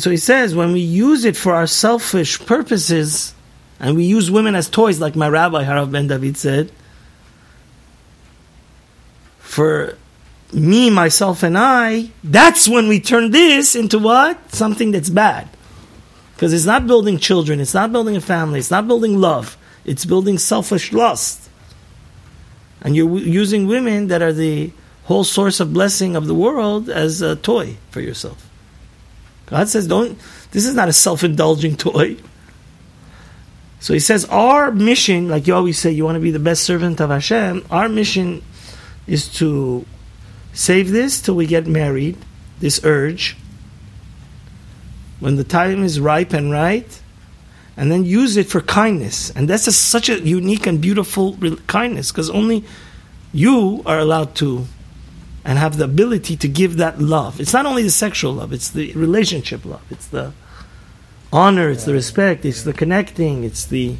So 0.00 0.10
he 0.10 0.16
says 0.16 0.54
when 0.54 0.72
we 0.72 0.80
use 0.80 1.24
it 1.24 1.36
for 1.36 1.54
our 1.54 1.66
selfish 1.66 2.44
purposes, 2.44 3.34
and 3.78 3.96
we 3.96 4.04
use 4.04 4.30
women 4.30 4.54
as 4.54 4.68
toys, 4.68 5.00
like 5.00 5.14
my 5.14 5.28
rabbi 5.28 5.64
Harav 5.64 5.92
Ben 5.92 6.08
David 6.08 6.36
said, 6.36 6.72
for 9.38 9.96
me, 10.52 10.90
myself, 10.90 11.42
and 11.42 11.56
I, 11.56 12.10
that's 12.24 12.68
when 12.68 12.88
we 12.88 12.98
turn 12.98 13.30
this 13.30 13.76
into 13.76 13.98
what? 13.98 14.52
Something 14.52 14.90
that's 14.90 15.10
bad. 15.10 15.48
Because 16.34 16.52
it's 16.52 16.64
not 16.64 16.88
building 16.88 17.18
children, 17.18 17.60
it's 17.60 17.74
not 17.74 17.92
building 17.92 18.16
a 18.16 18.20
family, 18.20 18.58
it's 18.58 18.70
not 18.70 18.88
building 18.88 19.20
love, 19.20 19.56
it's 19.84 20.04
building 20.04 20.38
selfish 20.38 20.92
lust. 20.92 21.48
And 22.84 22.94
you're 22.94 23.08
w- 23.08 23.26
using 23.26 23.66
women 23.66 24.06
that 24.08 24.22
are 24.22 24.32
the 24.32 24.70
whole 25.04 25.24
source 25.24 25.58
of 25.58 25.72
blessing 25.72 26.14
of 26.14 26.26
the 26.26 26.34
world 26.34 26.88
as 26.88 27.22
a 27.22 27.34
toy 27.34 27.76
for 27.90 28.00
yourself. 28.00 28.48
God 29.46 29.68
says, 29.68 29.86
don't, 29.86 30.18
this 30.52 30.66
is 30.66 30.74
not 30.74 30.88
a 30.88 30.92
self 30.92 31.24
indulging 31.24 31.76
toy. 31.88 32.16
So 33.80 33.92
he 33.92 34.00
says, 34.00 34.24
our 34.26 34.70
mission, 34.70 35.28
like 35.28 35.46
you 35.46 35.54
always 35.54 35.78
say, 35.78 35.90
you 35.90 36.04
want 36.04 36.16
to 36.16 36.20
be 36.20 36.30
the 36.30 36.38
best 36.38 36.62
servant 36.62 37.00
of 37.00 37.10
Hashem, 37.10 37.66
our 37.70 37.88
mission 37.88 38.42
is 39.06 39.28
to 39.34 39.84
save 40.54 40.90
this 40.90 41.20
till 41.20 41.34
we 41.34 41.46
get 41.46 41.66
married, 41.66 42.16
this 42.60 42.80
urge, 42.84 43.36
when 45.20 45.36
the 45.36 45.44
time 45.44 45.84
is 45.84 46.00
ripe 46.00 46.32
and 46.32 46.50
right, 46.50 47.00
and 47.76 47.90
then 47.90 48.04
use 48.04 48.36
it 48.36 48.46
for 48.46 48.60
kindness. 48.60 49.30
And 49.30 49.48
that's 49.48 49.66
a, 49.66 49.72
such 49.72 50.08
a 50.08 50.20
unique 50.20 50.66
and 50.66 50.80
beautiful 50.80 51.34
re- 51.34 51.56
kindness 51.66 52.12
because 52.12 52.30
only 52.30 52.64
you 53.32 53.82
are 53.84 53.98
allowed 53.98 54.34
to 54.36 54.66
and 55.44 55.58
have 55.58 55.76
the 55.76 55.84
ability 55.84 56.36
to 56.38 56.48
give 56.48 56.76
that 56.78 57.00
love. 57.00 57.40
It's 57.40 57.52
not 57.52 57.66
only 57.66 57.82
the 57.82 57.90
sexual 57.90 58.32
love, 58.34 58.52
it's 58.52 58.70
the 58.70 58.92
relationship 58.92 59.64
love. 59.64 59.82
It's 59.90 60.06
the 60.06 60.32
honor, 61.32 61.68
it's 61.68 61.84
the 61.84 61.92
respect, 61.92 62.44
it's 62.44 62.62
the 62.62 62.72
connecting, 62.72 63.44
it's 63.44 63.66
the. 63.66 63.96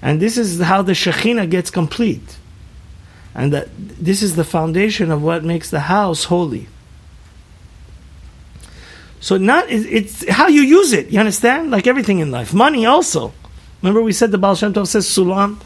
And 0.00 0.20
this 0.20 0.38
is 0.38 0.60
how 0.60 0.82
the 0.82 0.92
Shekhinah 0.92 1.50
gets 1.50 1.70
complete. 1.70 2.38
And 3.34 3.52
that 3.52 3.68
this 3.76 4.22
is 4.22 4.36
the 4.36 4.44
foundation 4.44 5.10
of 5.10 5.22
what 5.22 5.42
makes 5.42 5.70
the 5.70 5.80
house 5.80 6.24
holy. 6.24 6.68
So 9.24 9.38
not 9.38 9.70
it's 9.70 10.28
how 10.28 10.48
you 10.48 10.60
use 10.60 10.92
it. 10.92 11.08
You 11.08 11.18
understand? 11.18 11.70
Like 11.70 11.86
everything 11.86 12.18
in 12.18 12.30
life, 12.30 12.52
money 12.52 12.84
also. 12.84 13.32
Remember 13.80 14.02
we 14.02 14.12
said 14.12 14.30
the 14.30 14.36
Baal 14.36 14.54
Shem 14.54 14.74
Tov 14.74 14.86
says 14.86 15.06
sulam. 15.06 15.62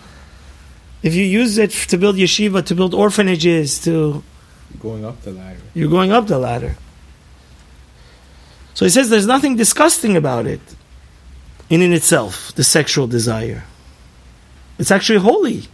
If 1.02 1.16
you 1.16 1.24
use 1.24 1.58
it 1.58 1.72
to 1.90 1.98
build 1.98 2.14
yeshiva, 2.14 2.64
to 2.66 2.76
build 2.76 2.94
orphanages, 2.94 3.82
to 3.82 4.22
Going 4.78 5.04
up 5.04 5.22
the 5.22 5.32
ladder. 5.32 5.58
you're 5.74 5.90
going 5.90 6.12
up 6.12 6.28
the 6.28 6.38
ladder. 6.38 6.76
So 8.74 8.84
he 8.84 8.90
says 8.90 9.10
there's 9.10 9.26
nothing 9.26 9.56
disgusting 9.56 10.16
about 10.16 10.46
it 10.46 10.60
in 11.68 11.82
in 11.82 11.92
itself, 11.92 12.54
the 12.54 12.62
sexual 12.62 13.08
desire. 13.08 13.64
It's 14.78 14.92
actually 14.92 15.18
holy. 15.18 15.64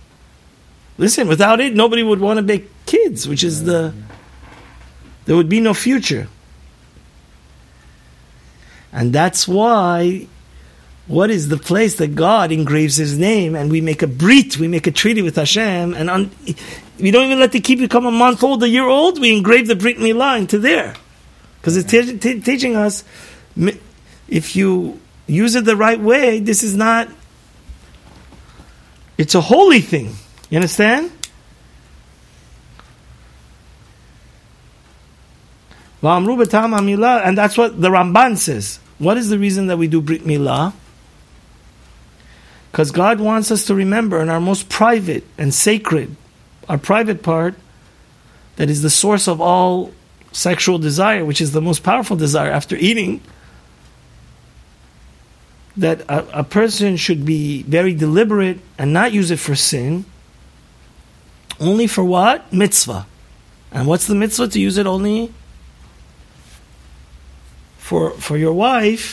Listen, 0.96 1.28
without 1.28 1.60
it, 1.60 1.74
nobody 1.74 2.02
would 2.02 2.20
want 2.20 2.38
to 2.38 2.42
make 2.42 2.64
kids, 2.86 3.28
which 3.28 3.44
is 3.44 3.64
the 3.64 3.92
there 5.26 5.36
would 5.36 5.50
be 5.50 5.60
no 5.60 5.74
future. 5.74 6.28
And 8.94 9.12
that's 9.12 9.46
why 9.46 10.28
what 11.06 11.30
is 11.30 11.48
the 11.48 11.58
place 11.58 11.96
that 11.96 12.14
God 12.14 12.50
engraves 12.52 12.96
His 12.96 13.18
name, 13.18 13.54
and 13.54 13.70
we 13.70 13.82
make 13.82 14.00
a 14.02 14.06
brit, 14.06 14.56
we 14.56 14.68
make 14.68 14.86
a 14.86 14.90
treaty 14.90 15.20
with 15.20 15.36
Hashem, 15.36 15.92
and 15.92 16.08
on, 16.08 16.30
we 16.98 17.10
don't 17.10 17.26
even 17.26 17.40
let 17.40 17.52
the 17.52 17.60
kid 17.60 17.78
become 17.78 18.06
a 18.06 18.10
month 18.10 18.42
old, 18.42 18.62
a 18.62 18.68
year 18.68 18.86
old. 18.88 19.20
We 19.20 19.36
engrave 19.36 19.66
the 19.66 19.76
brit 19.76 19.98
milah 19.98 20.38
into 20.38 20.58
there, 20.58 20.94
because 21.60 21.76
it's 21.76 21.90
te- 21.90 22.16
te- 22.16 22.40
teaching 22.40 22.76
us 22.76 23.04
if 24.28 24.56
you 24.56 24.98
use 25.26 25.54
it 25.54 25.64
the 25.64 25.76
right 25.76 26.00
way, 26.00 26.40
this 26.40 26.62
is 26.62 26.74
not. 26.74 27.08
It's 29.18 29.34
a 29.34 29.40
holy 29.40 29.80
thing. 29.80 30.14
You 30.50 30.58
understand? 30.58 31.10
And 36.02 37.38
that's 37.38 37.56
what 37.56 37.80
the 37.80 37.88
Ramban 37.88 38.36
says. 38.36 38.78
What 38.98 39.16
is 39.16 39.28
the 39.28 39.38
reason 39.38 39.66
that 39.66 39.76
we 39.76 39.88
do 39.88 40.00
Brit 40.00 40.22
Milah? 40.22 40.72
Because 42.70 42.90
God 42.90 43.20
wants 43.20 43.50
us 43.50 43.66
to 43.66 43.74
remember 43.74 44.20
in 44.20 44.28
our 44.28 44.40
most 44.40 44.68
private 44.68 45.24
and 45.38 45.54
sacred, 45.54 46.16
our 46.68 46.78
private 46.78 47.22
part, 47.22 47.54
that 48.56 48.70
is 48.70 48.82
the 48.82 48.90
source 48.90 49.28
of 49.28 49.40
all 49.40 49.92
sexual 50.32 50.78
desire, 50.78 51.24
which 51.24 51.40
is 51.40 51.52
the 51.52 51.60
most 51.60 51.82
powerful 51.82 52.16
desire 52.16 52.50
after 52.50 52.76
eating, 52.76 53.20
that 55.76 56.00
a, 56.02 56.40
a 56.40 56.44
person 56.44 56.96
should 56.96 57.24
be 57.24 57.62
very 57.62 57.94
deliberate 57.94 58.58
and 58.78 58.92
not 58.92 59.12
use 59.12 59.30
it 59.30 59.38
for 59.38 59.54
sin, 59.54 60.04
only 61.60 61.86
for 61.86 62.04
what? 62.04 62.52
Mitzvah. 62.52 63.06
And 63.72 63.86
what's 63.86 64.06
the 64.06 64.14
mitzvah? 64.14 64.48
To 64.48 64.60
use 64.60 64.78
it 64.78 64.86
only 64.86 65.32
for 67.84 68.10
for 68.12 68.36
your 68.38 68.54
wife, 68.54 69.06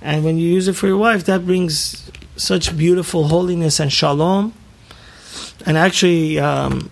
and 0.00 0.24
when 0.24 0.38
you 0.38 0.48
use 0.48 0.66
it 0.66 0.72
for 0.80 0.86
your 0.86 0.96
wife, 0.96 1.24
that 1.26 1.44
brings 1.44 2.10
such 2.36 2.74
beautiful 2.76 3.28
holiness 3.28 3.80
and 3.80 3.92
shalom. 3.92 4.54
And 5.66 5.76
actually, 5.76 6.38
um, 6.38 6.90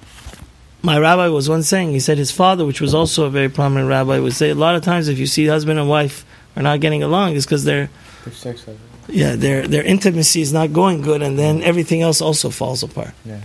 my 0.82 0.98
rabbi 0.98 1.28
was 1.28 1.48
once 1.48 1.68
saying, 1.68 1.92
he 1.92 2.00
said 2.00 2.18
his 2.18 2.30
father, 2.30 2.66
which 2.66 2.80
was 2.82 2.92
also 2.94 3.24
a 3.24 3.30
very 3.30 3.48
prominent 3.48 3.88
rabbi, 3.88 4.18
would 4.18 4.34
say 4.34 4.50
a 4.50 4.54
lot 4.54 4.74
of 4.76 4.82
times 4.82 5.08
if 5.08 5.18
you 5.18 5.26
see 5.26 5.46
husband 5.46 5.78
and 5.78 5.88
wife 5.88 6.26
are 6.54 6.62
not 6.62 6.80
getting 6.80 7.02
along, 7.02 7.34
it's 7.34 7.46
because 7.46 7.64
they're 7.64 7.88
For 8.24 8.30
sex 8.32 8.66
level. 8.66 8.80
yeah 9.08 9.36
their 9.36 9.66
their 9.66 9.84
intimacy 9.84 10.42
is 10.42 10.52
not 10.52 10.74
going 10.74 11.00
good, 11.00 11.22
and 11.22 11.38
then 11.38 11.62
everything 11.62 12.02
else 12.02 12.20
also 12.20 12.50
falls 12.50 12.82
apart. 12.82 13.14
Yeah. 13.24 13.40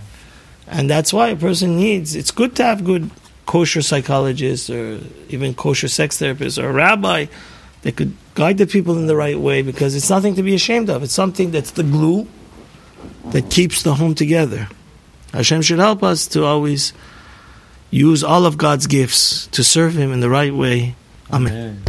And 0.66 0.90
that's 0.90 1.10
why 1.12 1.28
a 1.28 1.36
person 1.36 1.76
needs. 1.76 2.14
It's 2.14 2.32
good 2.32 2.52
to 2.56 2.64
have 2.64 2.84
good 2.84 3.08
kosher 3.46 3.80
psychologists 3.82 4.68
or 4.68 5.00
even 5.30 5.54
kosher 5.54 5.88
sex 5.88 6.18
therapists 6.20 6.58
or 6.62 6.68
a 6.68 6.72
rabbi 6.72 7.26
that 7.82 7.96
could 7.96 8.16
guide 8.34 8.58
the 8.58 8.66
people 8.66 8.96
in 8.96 9.06
the 9.06 9.16
right 9.16 9.38
way 9.38 9.62
because 9.62 9.94
it's 9.94 10.08
nothing 10.10 10.34
to 10.36 10.42
be 10.42 10.54
ashamed 10.54 10.88
of. 10.88 11.02
It's 11.02 11.12
something 11.12 11.50
that's 11.50 11.72
the 11.72 11.82
glue 11.82 12.26
that 13.30 13.50
keeps 13.50 13.82
the 13.82 13.94
home 13.94 14.14
together. 14.14 14.68
Hashem 15.32 15.62
should 15.62 15.78
help 15.78 16.02
us 16.02 16.26
to 16.28 16.44
always 16.44 16.92
use 17.90 18.24
all 18.24 18.46
of 18.46 18.56
God's 18.56 18.86
gifts 18.86 19.46
to 19.48 19.64
serve 19.64 19.96
Him 19.96 20.12
in 20.12 20.20
the 20.20 20.30
right 20.30 20.54
way. 20.54 20.94
Amen. 21.30 21.52
Amen. 21.52 21.84